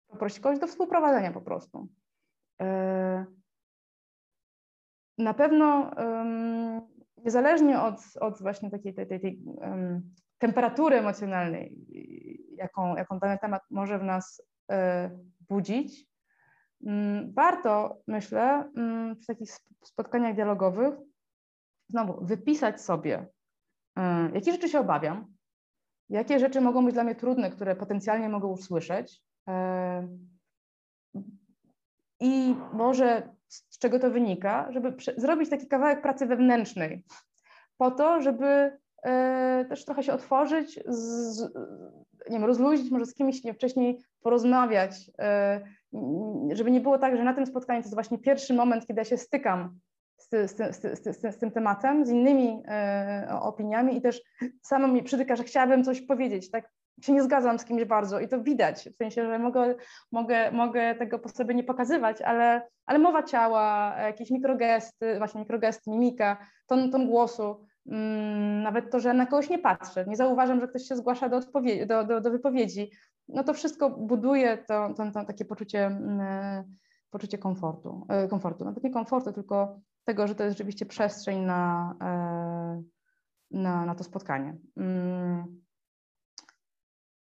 [0.09, 1.88] poprosić kogoś do współprowadzenia po prostu.
[2.62, 3.26] E,
[5.18, 5.90] na pewno
[7.16, 9.43] niezależnie od, od właśnie takiej tej, tej, tej
[10.38, 11.76] temperatury emocjonalnej,
[12.57, 15.11] jaką, jaką dany temat może w nas e,
[15.49, 16.12] budzić,
[17.35, 19.51] warto, myślę, mm, w takich
[19.85, 20.95] spotkaniach dialogowych
[21.89, 23.26] znowu wypisać sobie,
[23.99, 25.26] e, jakie rzeczy się obawiam,
[26.09, 30.09] jakie rzeczy mogą być dla mnie trudne, które potencjalnie mogę usłyszeć e,
[32.20, 37.05] i może z czego to wynika, żeby zrobić taki kawałek pracy wewnętrznej,
[37.76, 38.78] po to, żeby
[39.68, 41.41] też trochę się otworzyć, z,
[42.30, 45.11] nie wiem, rozluźnić, może z kimś nie, wcześniej porozmawiać,
[46.53, 49.05] żeby nie było tak, że na tym spotkaniu to jest właśnie pierwszy moment, kiedy ja
[49.05, 49.78] się stykam
[50.18, 54.22] z, z, z, z, tym tematem, z innymi e, opiniami i też
[54.62, 56.68] samo mi przytyka, że chciałabym coś powiedzieć, tak
[57.03, 59.74] się nie zgadzam z kimś bardzo i to widać, w sensie, że mogę,
[60.12, 65.90] mogę, mogę tego po sobie nie pokazywać, ale, ale mowa ciała, jakieś mikrogesty, właśnie mikrogesty,
[65.90, 70.68] mimika, ton, ton głosu, mm, nawet to, że na kogoś nie patrzę, nie zauważam, że
[70.68, 71.40] ktoś się zgłasza do,
[71.86, 72.90] do, do, do wypowiedzi,
[73.29, 76.77] no to wszystko buduje to, to, to takie poczucie, mm,
[77.11, 81.95] poczucie komfortu, e, komfortu, nawet nie komfortu, tylko tego, że to jest rzeczywiście przestrzeń na,
[82.03, 82.83] e,
[83.51, 84.57] na, na to spotkanie.
[84.77, 85.62] Mm.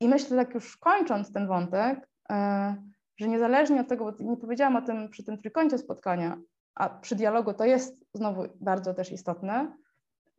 [0.00, 2.76] I myślę, tak już kończąc ten wątek, e,
[3.16, 6.38] że niezależnie od tego, bo nie powiedziałam o tym przy tym trójkącie spotkania,
[6.74, 9.76] a przy dialogu to jest znowu bardzo też istotne,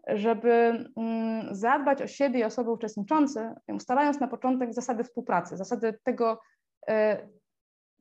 [0.08, 6.42] żeby mm, zadbać o siebie i osoby uczestniczące, ustalając na początek zasady współpracy, zasady tego,
[6.88, 7.28] e,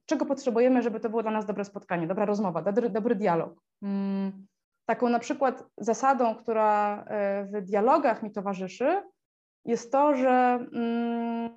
[0.06, 3.60] czego potrzebujemy, żeby to było dla nas dobre spotkanie, dobra rozmowa, dobry, dobry dialog.
[3.82, 4.46] Mm,
[4.86, 9.02] taką na przykład zasadą, która e, w dialogach mi towarzyszy,
[9.64, 11.50] jest to, że mm,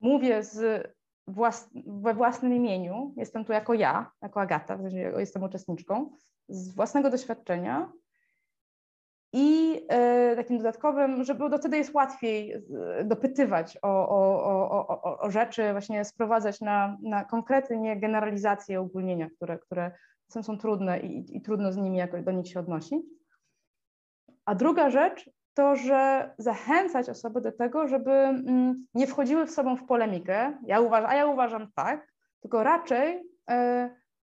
[0.00, 0.88] mówię z
[1.26, 4.78] włas we własnym imieniu, jestem tu jako ja, jako Agata,
[5.18, 6.10] jestem uczestniczką,
[6.48, 7.92] z własnego doświadczenia
[9.32, 15.30] i e, takim dodatkowym, żeby bo wtedy jest łatwiej e, dopytywać o, o, o, o,
[15.30, 19.90] rzeczy, właśnie sprowadzać na, na konkrety, nie generalizacje, ogólnienia, które, które
[20.26, 23.02] czasem są trudne i, i trudno z nimi jakoś do nich się odnosić.
[24.44, 29.76] A druga rzecz to, że zachęcać osoby do tego, żeby mm, nie wchodziły w sobą
[29.76, 33.90] w polemikę, ja uważam, a ja uważam tak, tylko raczej e,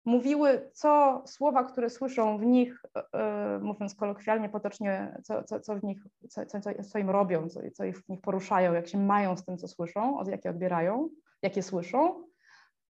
[0.06, 2.82] mówiły, co słowa, które słyszą w nich,
[3.14, 7.60] e, mówiąc kolokwialnie, potocznie, co, co, co w nich, co, co, co im robią, co,
[7.74, 11.10] co ich w nich poruszają, jak się mają z tym, co słyszą, od jakie odbierają,
[11.41, 12.24] jakie słyszą.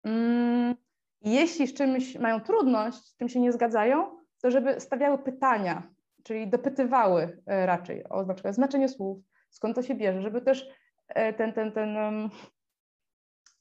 [0.04, 0.74] Mm,
[1.22, 5.82] jeśli z czymś mają trudność, z czym się nie zgadzają, to żeby stawiały pytania,
[6.22, 9.18] czyli dopytywały e, raczej o na przykład znaczenie słów,
[9.50, 10.68] skąd to się bierze, żeby też
[11.08, 11.96] e, ten, ten, ten,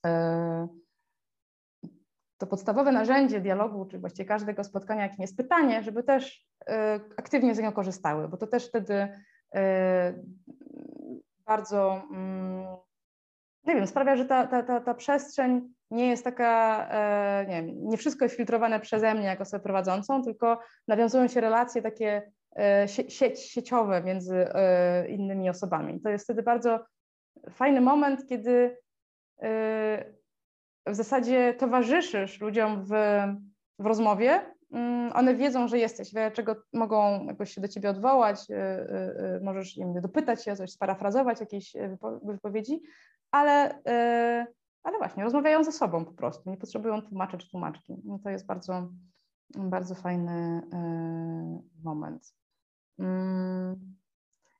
[0.06, 0.68] e,
[2.38, 6.46] to podstawowe narzędzie dialogu, czy właściwie każdego spotkania, jakim jest pytanie, żeby też
[7.18, 9.08] aktywnie z niego korzystały, bo to też wtedy
[11.46, 12.66] bardzo, mm,
[13.64, 16.88] nie wiem, sprawia, że ta, ta, ta, ta przestrzeń nie jest taka,
[17.48, 21.82] nie wiem, nie wszystko jest filtrowane przeze mnie jako osobę prowadzącą, tylko nawiązują się relacje
[21.82, 26.02] takie E, sieć, sieciowe między e, innymi osobami.
[26.02, 26.86] To jest wtedy bardzo
[27.50, 28.78] fajny moment, kiedy
[29.42, 30.15] e,
[30.86, 32.90] w zasadzie towarzyszysz ludziom w,
[33.80, 34.56] w rozmowie.
[34.72, 38.48] Mm, one wiedzą, że jesteś, czego mogą jakoś się do ciebie odwołać,
[39.42, 41.74] możesz im dopytać się, coś sparafrazować, jakieś
[42.24, 42.82] wypowiedzi,
[43.32, 43.82] ale,
[44.84, 48.02] ale właśnie rozmawiają ze sobą po prostu, nie potrzebują tłumaczy czy tłumaczki.
[48.06, 48.90] No to jest bardzo,
[49.56, 50.62] bardzo fajny
[51.84, 52.34] moment.
[53.00, 53.96] Mm.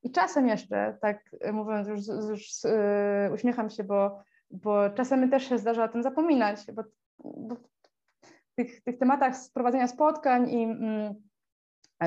[0.04, 4.20] I czasem jeszcze, tak mówiąc, już, już yy, uśmiecham się, bo,
[4.52, 6.84] bo czasem też się zdarza o tym zapominać, bo,
[7.20, 11.14] bo w tych, tych tematach sprowadzenia spotkań i mm,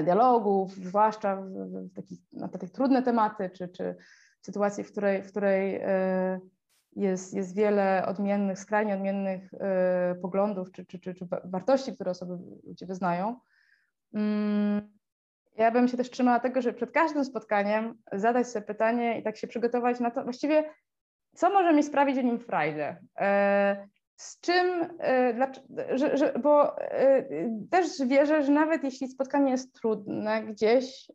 [0.04, 1.48] dialogów, zwłaszcza w,
[1.90, 3.96] w takich, na takie trudne tematy, czy, czy
[4.42, 6.40] sytuacji, w której, w której yy,
[6.96, 12.38] jest, jest wiele odmiennych, skrajnie odmiennych yy, poglądów, czy, czy, czy, czy wartości, które osoby
[12.64, 13.40] ludzie wyznają.
[14.14, 14.98] Mm,
[15.56, 19.36] ja bym się też trzymała tego, że przed każdym spotkaniem zadać sobie pytanie i tak
[19.36, 20.64] się przygotować na to, właściwie
[21.38, 22.96] co może mi sprawić o nim frajdę.
[23.18, 25.52] E, z czym, e,
[25.94, 27.24] że, że, bo e,
[27.70, 31.10] też wierzę, że nawet jeśli spotkanie jest trudne gdzieś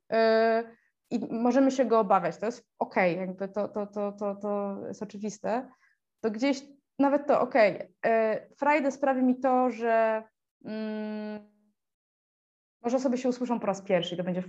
[1.09, 5.03] i możemy się go obawiać, to jest ok, jakby to, to, to, to, to jest
[5.03, 5.69] oczywiste,
[6.21, 6.61] to gdzieś
[6.99, 7.55] nawet to ok.
[8.57, 10.24] Frajdę sprawi mi to, że
[10.65, 11.39] mm,
[12.84, 14.43] może osoby się usłyszą po raz pierwszy to będzie,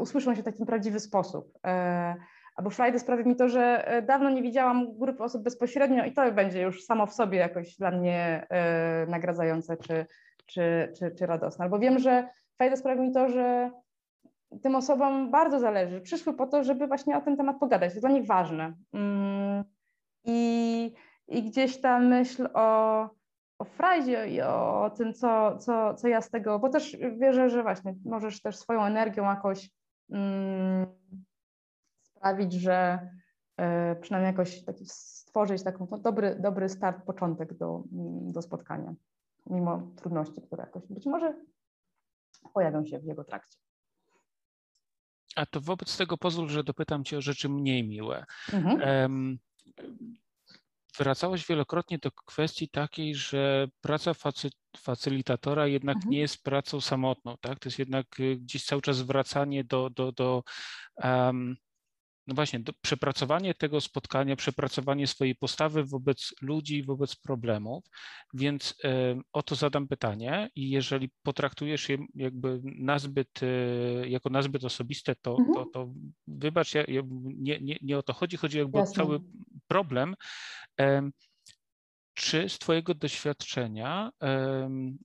[0.00, 1.58] usłyszą się w taki prawdziwy sposób.
[2.56, 6.32] Albo Friday sprawi mi to, że e, dawno nie widziałam grupy osób bezpośrednio i to
[6.32, 10.06] będzie już samo w sobie jakoś dla mnie e, nagradzające czy,
[10.46, 11.64] czy, czy, czy radosne.
[11.64, 13.70] Albo wiem, że Friday sprawi mi to, że
[14.62, 16.00] tym osobom bardzo zależy.
[16.00, 17.94] Przyszły po to, żeby właśnie o ten temat pogadać.
[17.94, 18.72] To dla nich ważne.
[18.92, 19.64] Mm,
[20.24, 20.92] I,
[21.28, 23.08] i gdzieś ta myśl o
[23.58, 23.66] o
[24.28, 28.42] i o tym, co, co, co ja z tego, bo też wierzę, że właśnie możesz
[28.42, 29.70] też swoją energią jakoś
[30.10, 30.86] mm,
[32.26, 33.08] sprawić, że
[33.60, 37.82] y, przynajmniej jakoś taki stworzyć taki dobry, dobry start, początek do,
[38.32, 38.94] do spotkania,
[39.46, 41.34] mimo trudności, które jakoś być może
[42.54, 43.58] pojawią się w jego trakcie.
[45.36, 48.24] A to wobec tego pozwól, że dopytam Cię o rzeczy mniej miłe.
[48.52, 49.38] Mhm.
[50.98, 56.10] Wracałaś wielokrotnie do kwestii takiej, że praca facy, facylitatora jednak mhm.
[56.10, 57.58] nie jest pracą samotną, tak?
[57.58, 60.42] To jest jednak y, gdzieś cały czas wracanie do, do, do
[61.04, 61.56] um,
[62.26, 67.84] no właśnie, do, przepracowanie tego spotkania, przepracowanie swojej postawy wobec ludzi, wobec problemów.
[68.34, 74.64] Więc y, o to zadam pytanie i jeżeli potraktujesz je jakby nazbyt, y, jako nazbyt
[74.64, 75.54] osobiste, to, mhm.
[75.54, 75.92] to, to
[76.26, 78.92] wybacz, ja, ja, nie, nie, nie o to chodzi, chodzi jakby Jasne.
[78.92, 79.20] o cały
[79.68, 80.16] problem.
[80.80, 80.84] Y,
[82.14, 84.10] czy z Twojego doświadczenia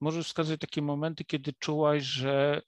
[0.01, 2.61] możesz wskazać takie momenty, kiedy czułaś, że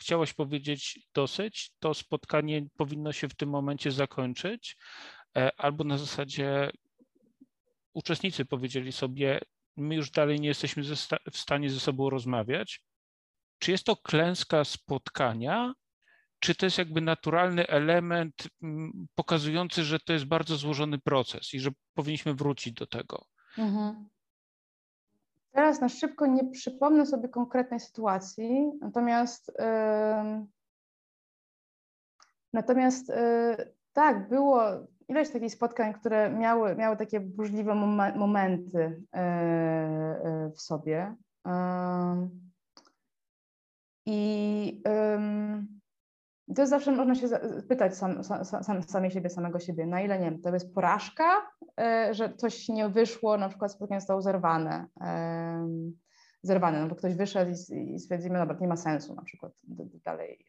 [0.00, 4.76] chciałaś powiedzieć dosyć, to spotkanie powinno się w tym momencie zakończyć,
[5.36, 6.70] e, albo na zasadzie
[7.92, 9.40] uczestnicy powiedzieli sobie,
[9.76, 10.82] my już dalej nie jesteśmy
[11.32, 12.84] w stanie ze sobą rozmawiać.
[13.58, 15.72] Czy jest to klęska spotkania,
[16.38, 18.48] czy to jest jakby naturalny element
[19.14, 23.26] pokazujący, że to jest bardzo złożony proces i że powinniśmy wrócić do tego?
[23.58, 24.08] Mhm.
[25.52, 30.46] Teraz na szybko nie przypomnę sobie konkretnej sytuacji, natomiast yy,
[32.52, 34.62] natomiast yy, tak, było
[35.08, 41.16] ileś takich spotkań, które miały, miały takie burzliwe mom momenty yy, w sobie.
[44.06, 44.82] I
[46.56, 47.28] to zawsze można się
[47.68, 51.24] pytać sam, sam, sam, siebie, samego siebie, na ile nie wiem, to jest porażka,
[51.80, 54.86] e, że coś nie wyszło, na przykład spotkanie zostało zerwane,
[56.42, 59.52] zerwane, no bo ktoś wyszedł i, i stwierdzimy, nie ma sensu na przykład
[60.04, 60.44] dalej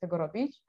[0.00, 0.62] tego robić.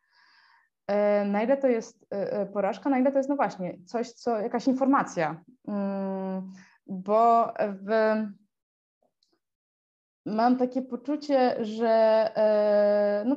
[0.87, 4.39] E, na ile to jest e, porażka, na ile to jest, no właśnie, coś, co,
[4.39, 6.51] jakaś informacja, mm,
[6.87, 7.89] bo w
[10.25, 12.29] mam takie poczucie, że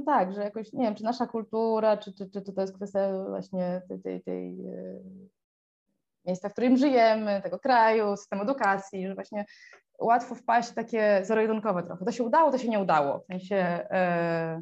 [0.09, 3.82] tak, że jakoś, nie wiem, czy nasza kultura, czy, czy, czy to jest kwestia właśnie
[3.88, 5.00] tej, tej, tej e,
[6.26, 9.44] miejsca, w którym żyjemy, tego kraju, systemu edukacji, że właśnie
[9.98, 12.04] łatwo wpaść w takie zero-jedynkowe trochę.
[12.04, 13.18] To się udało, to się nie udało.
[13.18, 14.61] W sensie e,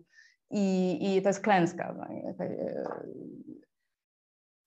[0.51, 1.95] i, i to jest klęska.
[1.99, 2.07] No,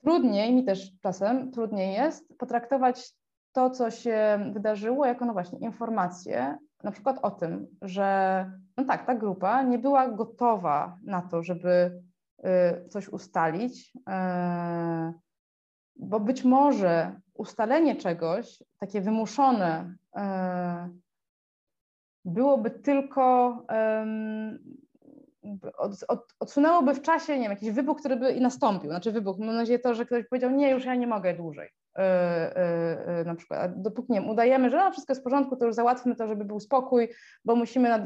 [0.03, 3.13] trudniej mi też czasem, trudniej jest potraktować
[3.51, 9.05] to, co się wydarzyło, jako no właśnie informację, na przykład o tym, że no tak,
[9.05, 12.01] ta grupa nie była gotowa na to, żeby
[12.39, 14.01] y, coś ustalić, y,
[15.95, 20.21] bo być może ustalenie czegoś, takie wymuszone, y,
[22.25, 23.57] byłoby tylko
[25.77, 28.89] od, od, odsunęłoby w czasie, nie wiem, jakiś wybuch, który by i nastąpił.
[28.89, 31.69] Znaczy wybuch, mam nadzieję to, że ktoś powiedział, nie, już ja nie mogę dłużej.
[32.00, 32.06] Yy,
[33.08, 35.76] yy, yy, na przykład, dopóki nie udajemy, że no, wszystko jest w porządku, to już
[35.76, 37.10] załatwmy to, żeby był spokój,
[37.45, 38.06] bo musimy,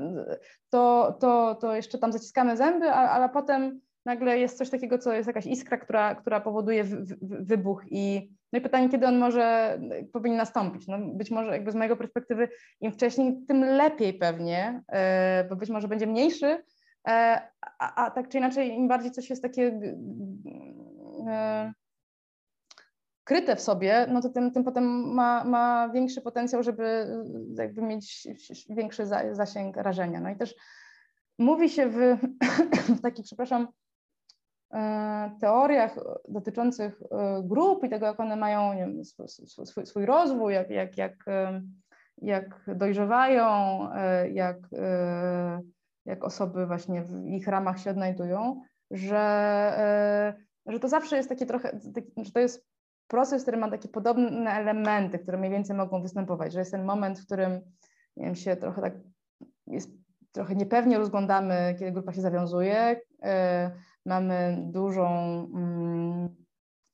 [0.70, 5.28] to, to, to jeszcze tam zaciskamy zęby, ale potem nagle jest coś takiego, co jest
[5.28, 9.80] jakaś iskra, która, która powoduje w, w, wybuch i no i pytanie, kiedy on może,
[10.14, 10.88] powinien nastąpić.
[10.88, 12.50] No być może jakby z mojego perspektywy
[12.82, 14.84] im wcześniej, tym lepiej pewnie,
[15.50, 16.64] bo być może będzie mniejszy,
[17.80, 19.80] a, a, tak czy inaczej im bardziej coś jest takie
[23.24, 27.82] kryte w sobie, no to tym, tym potem ma, ma większy potencjał, żeby y, jakby
[27.82, 28.28] mieć
[28.70, 30.22] większy zasięg rażenia.
[30.22, 30.56] No i też
[31.40, 32.18] mówi się w,
[32.98, 33.68] w takich, przepraszam,
[34.74, 35.96] e, teoriach
[36.28, 41.26] dotyczących e, grup i tego, jak one mają wiem, swój, swój rozwój, jak, jak, jak,
[42.22, 43.44] jak dojrzewają,
[44.32, 44.58] jak,
[46.06, 48.62] jak osoby właśnie w ich ramach się odnajdują,
[48.92, 51.80] że, że to zawsze jest takie trochę,
[52.18, 52.73] że to jest
[53.14, 57.20] proces, który ma takie podobne elementy, które mniej więcej mogą występować, że jest ten moment,
[57.20, 57.52] w którym
[58.18, 58.94] nie wiem, się trochę tak
[59.68, 59.90] jest
[60.32, 63.02] trochę niepewnie rozglądamy, kiedy grupa się zawiązuje.
[63.22, 63.30] Yy,
[64.06, 65.08] mamy dużą
[65.56, 66.36] mm,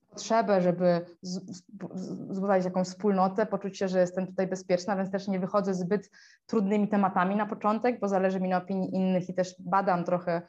[0.09, 5.73] potrzebę, żeby zbudować jakąś wspólnotę, poczuć się, że jestem tutaj bezpieczna, więc też nie wychodzę
[5.73, 6.09] zbyt
[6.45, 10.41] trudnymi tematami na początek, bo zależy mi na opinii innych i też badam trochę,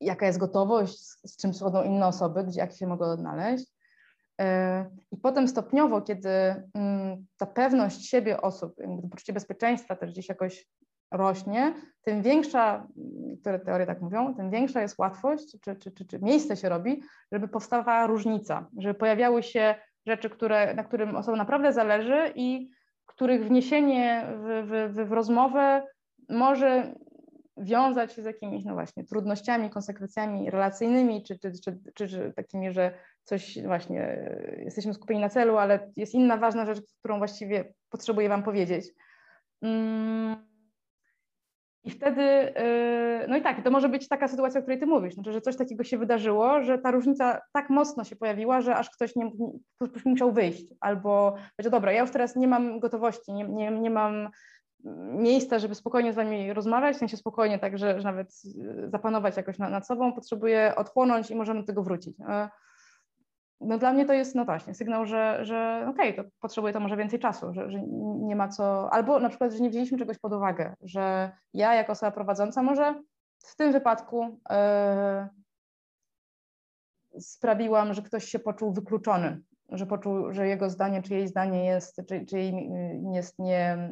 [0.00, 3.75] jaka jest gotowość, z, z czym schodzą inne osoby, gdzie jak się mogą odnaleźć.
[4.40, 6.28] E, I potem stopniowo, kiedy
[6.74, 8.74] mm, ta pewność siebie osób,
[9.10, 10.66] poczucie bezpieczeństwa też gdzieś jakoś
[11.10, 12.86] rośnie, tym większa,
[13.40, 17.02] które teorie tak mówią, tym większa jest łatwość, czy, czy, czy, czy miejsce się robi,
[17.32, 19.74] żeby powstawała różnica, żeby pojawiały się
[20.06, 22.70] rzeczy, które, na którym osobom naprawdę zależy i
[23.06, 25.86] których wniesienie w, w, w rozmowę
[26.28, 26.94] może
[27.56, 32.72] wiązać się z jakimiś, no właśnie, trudnościami, konsekwencjami relacyjnymi, czy, czy, czy, czy, czy takimi,
[32.72, 38.28] że coś właśnie, jesteśmy skupieni na celu, ale jest inna ważna rzecz, którą właściwie potrzebuję
[38.28, 38.92] Wam powiedzieć.
[39.62, 40.56] Mm.
[41.84, 42.52] I wtedy,
[43.28, 45.56] no i tak, to może być taka sytuacja, o której ty mówisz, znaczy, że coś
[45.56, 49.88] takiego się wydarzyło, że ta różnica tak mocno się pojawiła, że aż ktoś nie, nie
[50.04, 54.28] musiał wyjść, albo powiedział, dobra, ja już teraz nie mam gotowości, nie, nie, nie mam
[55.12, 58.42] miejsca, żeby spokojnie z wami rozmawiać, w sensie spokojnie, tak, że, że nawet
[58.86, 62.16] zapanować jakoś nad, nad sobą, potrzebuję odchłonąć i możemy do tego wrócić.
[63.60, 66.80] No dla mnie to jest no właśnie sygnał, że, że okej, okay, to potrzebuje to
[66.80, 67.82] może więcej czasu, że, że
[68.18, 71.92] nie ma co, albo na przykład, że nie wzięliśmy czegoś pod uwagę, że ja jako
[71.92, 73.02] osoba prowadząca może
[73.38, 75.28] w tym wypadku yy,
[77.20, 82.02] sprawiłam, że ktoś się poczuł wykluczony, że poczuł, że jego zdanie czy jej zdanie jest,
[82.08, 82.70] czy, czy jej
[83.12, 83.90] jest nie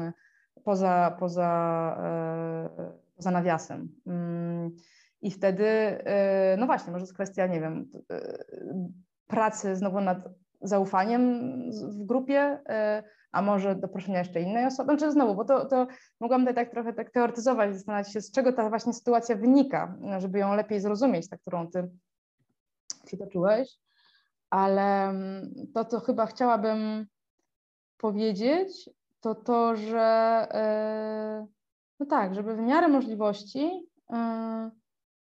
[0.00, 0.12] yy,
[0.64, 1.48] poza, poza,
[2.78, 3.88] yy, poza nawiasem.
[4.06, 4.76] Mm,
[5.22, 8.36] i wtedy, y, no właśnie, może jest kwestia, nie wiem, y,
[9.26, 10.18] pracy znowu nad
[10.60, 11.42] zaufaniem
[11.72, 12.58] w grupie,
[13.32, 14.92] a może doproszenia jeszcze innej osoby.
[14.92, 15.86] Znaczy znowu, bo to, to
[16.20, 20.38] mogłam tutaj tak trochę tak teoretyzować, zastanawiać się, z czego ta właśnie sytuacja wynika, żeby
[20.38, 21.90] ją lepiej zrozumieć, ta, którą ty
[23.04, 23.78] przytoczyłeś.
[24.50, 27.06] Ale mm, to, co chyba chciałabym
[27.98, 28.90] powiedzieć,
[29.22, 30.46] to to, że
[32.00, 33.86] no tak, żeby w miarę możliwości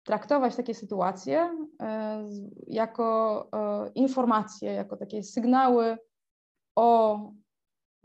[0.04, 2.30] traktować takie sytuacje e,
[2.68, 5.98] jako e, informacje, jako takie sygnały
[6.76, 7.20] o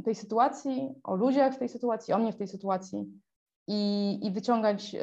[0.05, 3.07] tej sytuacji, o ludziach w tej sytuacji, o mnie w tej sytuacji
[3.67, 4.99] i, i wyciągać e,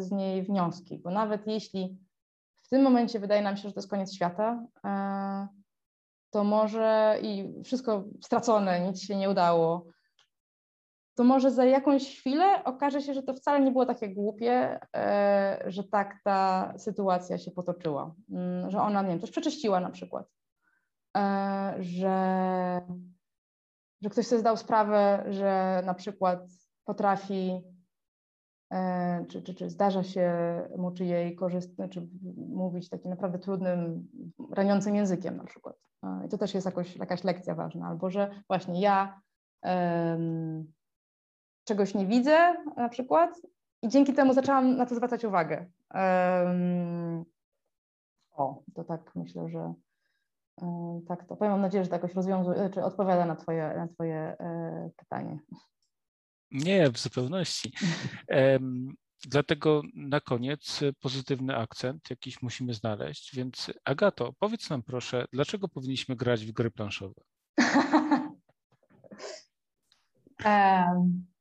[0.00, 0.98] z niej wnioski.
[0.98, 1.98] Bo nawet jeśli
[2.62, 4.66] w tym momencie wydaje nam się, że to jest koniec świata,
[6.30, 9.91] to może i wszystko stracone, nic się nie udało,
[11.14, 15.64] to może za jakąś chwilę okaże się, że to wcale nie było takie głupie, e,
[15.66, 20.26] że tak ta sytuacja się potoczyła, mm, że ona, nie wiem, coś przeczyściła na przykład,
[21.16, 22.80] e, że,
[24.02, 26.40] że ktoś sobie zdał sprawę, że na przykład
[26.84, 27.62] potrafi,
[28.72, 30.32] e, czy, czy, czy zdarza się
[30.76, 32.08] mu czy jej korzystać, czy
[32.48, 34.08] mówić takim naprawdę trudnym,
[34.52, 35.76] raniącym językiem na przykład.
[36.26, 39.20] I to też jest jakoś, jakaś lekcja ważna, albo że właśnie ja
[41.64, 43.40] czegoś nie widzę na przykład
[43.82, 45.66] i dzięki temu zaczęłam na to zwracać uwagę.
[45.94, 47.24] Um,
[48.32, 49.74] o, to tak myślę, że
[50.62, 51.52] um, tak to powiem.
[51.52, 55.38] Mam nadzieję, że to jakoś rozwiązuje, czy odpowiada na Twoje, na twoje e, pytanie.
[56.50, 57.72] Nie, w zupełności.
[58.28, 58.94] Um,
[59.28, 63.36] dlatego na koniec pozytywny akcent jakiś musimy znaleźć.
[63.36, 67.22] Więc Agato, powiedz nam proszę, dlaczego powinniśmy grać w gry planszowe?
[70.44, 71.31] um,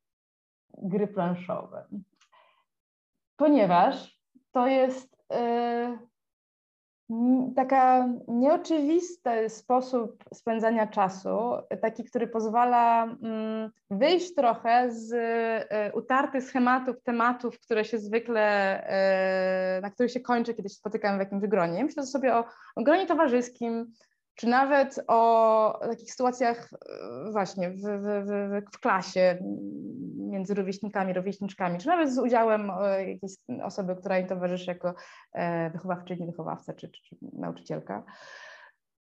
[0.81, 1.85] gry planszowe.
[3.35, 4.19] Ponieważ
[4.51, 6.11] to jest y,
[7.55, 11.39] taka nieoczywisty sposób spędzania czasu,
[11.81, 18.77] taki, który pozwala mm, wyjść trochę z y, utartych schematów, tematów, które się zwykle,
[19.77, 21.83] y, na których się kończy, kiedy się spotykamy w jakimś gronie.
[21.83, 23.91] Myślę sobie o, o gronie towarzyskim,
[24.35, 29.37] czy nawet o takich sytuacjach e, właśnie w, w, w, w, klasie
[30.17, 34.93] między rówieśnikami, rówieśniczkami, czy nawet z udziałem e, jakiejś osoby, która im towarzyszy jako
[35.33, 38.03] e, wychowawczyni, wychowawca czy, czy, czy nauczycielka,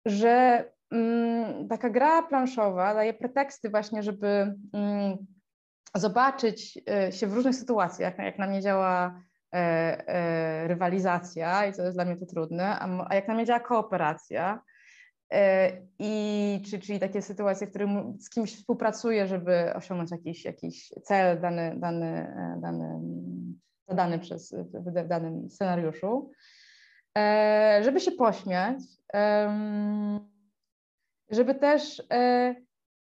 [0.07, 5.17] że mm, taka gra planszowa daje preteksty właśnie, żeby mm,
[5.95, 6.79] zobaczyć
[7.11, 9.21] się w różnych sytuacjach, jak na mnie działa
[9.55, 13.47] e, e, rywalizacja i to jest dla mnie to trudne, a, a jak na mnie
[13.47, 14.61] działa kooperacja,
[15.99, 21.41] I czy, czyli takie sytuacje, w których z kimś współpracuję, żeby osiągnąć jakiś, jakiś cel
[21.41, 23.01] dany, dany, e, dany,
[23.89, 26.31] zadany przez, w danym scenariuszu,
[27.19, 28.79] e, żeby się pośmiać,
[31.31, 32.03] żeby też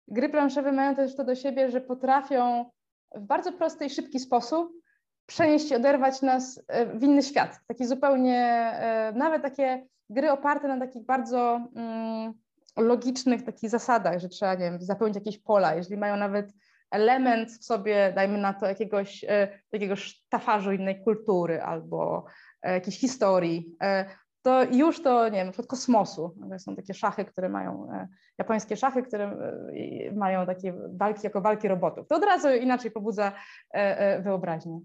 [0.09, 2.71] gry planszowe mają też to do siebie, że potrafią
[3.15, 4.84] w bardzo prosty i szybki sposób
[5.27, 6.61] przenieść i oderwać nas
[6.95, 7.61] w inny świat.
[7.67, 8.73] Taki zupełnie,
[9.15, 12.35] nawet takie gry oparte na takich bardzo mm,
[12.77, 16.53] logicznych takich zasadach, że trzeba, nie wiem, zapełnić jakieś pola, jeżeli mają nawet
[16.91, 22.25] element w sobie, dajmy na to jakiegoś e, takiego sztafarzu innej kultury albo
[22.63, 24.05] e, jakiejś historii, e,
[24.43, 26.35] to już to, nie wiem, przykład kosmosu.
[26.59, 28.09] Są takie szachy, które mają, e,
[28.39, 32.09] japońskie szachy, które e, mają takie walki jako walki robotów.
[32.09, 33.33] To od razu inaczej pobudza
[33.71, 34.81] e, wyobraźnię.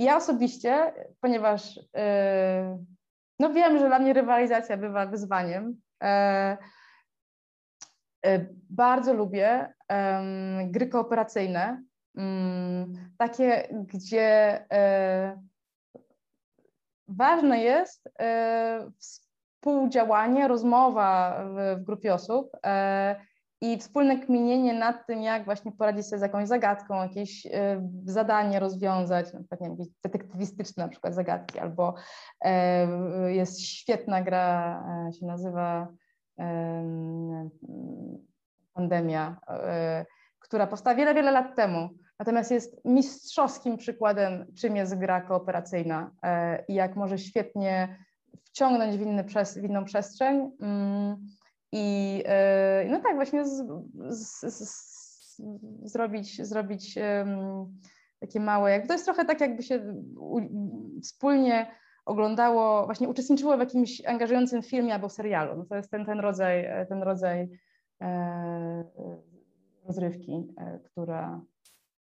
[0.00, 1.80] Ja osobiście, ponieważ
[3.40, 5.80] no wiem, że dla mnie rywalizacja bywa wyzwaniem.
[6.02, 6.56] E,
[8.70, 9.74] bardzo lubię
[10.66, 11.82] gry kooperacyjne,
[12.16, 15.42] mm, takie, gdzie e,
[17.08, 18.08] ważne jest
[18.98, 22.50] współdziałanie, rozmowa w, w grupie osób
[23.60, 27.50] i wspólne kminienie nad tym, jak właśnie poradzić sobie z jakąś zagadką, jakieś y,
[28.04, 31.94] zadanie rozwiązać, na przykład nie wiem, detektywistyczne na przykład zagadki, albo
[33.26, 35.88] y, jest świetna gra, y, się nazywa
[38.72, 39.40] Pandemia,
[40.38, 41.88] która powstała wiele, wiele lat temu,
[42.18, 46.10] natomiast jest mistrzowskim przykładem, czym jest gra kooperacyjna
[46.68, 47.98] i jak może świetnie
[48.44, 49.24] wciągnąć w, inny,
[49.56, 50.50] w inną przestrzeń.
[50.60, 51.16] Mm,
[51.72, 53.66] i e, no tak, właśnie z,
[54.10, 55.42] z, z,
[55.82, 56.98] zrobić, zrobić
[58.20, 60.40] takie małe, jak to jest trochę tak, jakby się u,
[61.02, 61.66] wspólnie
[62.06, 65.56] oglądało, właśnie uczestniczyło w jakimś angażującym filmie albo serialu.
[65.56, 67.48] No to jest ten, ten rodzaj, ten rodzaj
[68.02, 68.84] e,
[69.84, 71.40] rozrywki, e, która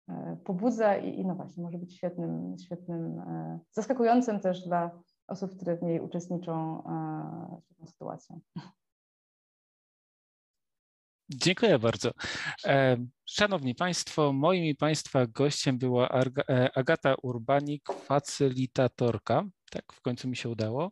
[0.10, 4.92] e, pobudza i, i, no właśnie może być świetnym, świetnym e, zaskakującym też dla
[5.28, 8.40] osób, które w niej uczestniczą, e, świetną sytuacją.
[11.36, 12.12] Dziękuję bardzo.
[12.66, 19.44] E, szanowni Państwo, moim i Państwa gościem była e, Agata Urbanik, facylitatorka.
[19.72, 20.92] Tak, w końcu mi się udało.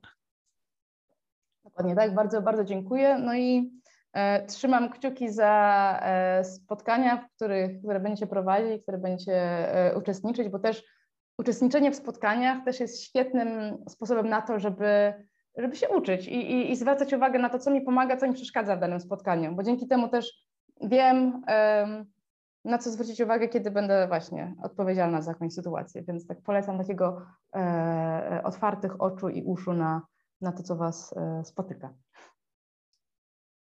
[1.63, 3.17] Dokładnie tak, bardzo, bardzo dziękuję.
[3.17, 3.71] No i
[4.13, 10.49] e, trzymam kciuki za e, spotkania, w których, które będziecie prowadzić, które będziecie e, uczestniczyć,
[10.49, 10.83] bo też
[11.37, 15.13] uczestniczenie w spotkaniach też jest świetnym sposobem na to, żeby
[15.59, 18.33] żeby się uczyć i, i, i, zwracać uwagę na to, co mi pomaga, co mi
[18.33, 20.45] przeszkadza w danym spotkaniu, bo dzięki temu też
[20.81, 21.41] wiem,
[22.65, 26.03] na co zwrócić uwagę, kiedy będę właśnie odpowiedzialna za jakąś sytuację.
[26.03, 27.21] Więc tak polecam takiego
[27.55, 30.01] e, otwartych oczu i uszu na,
[30.41, 31.93] na to, co Was e, spotyka.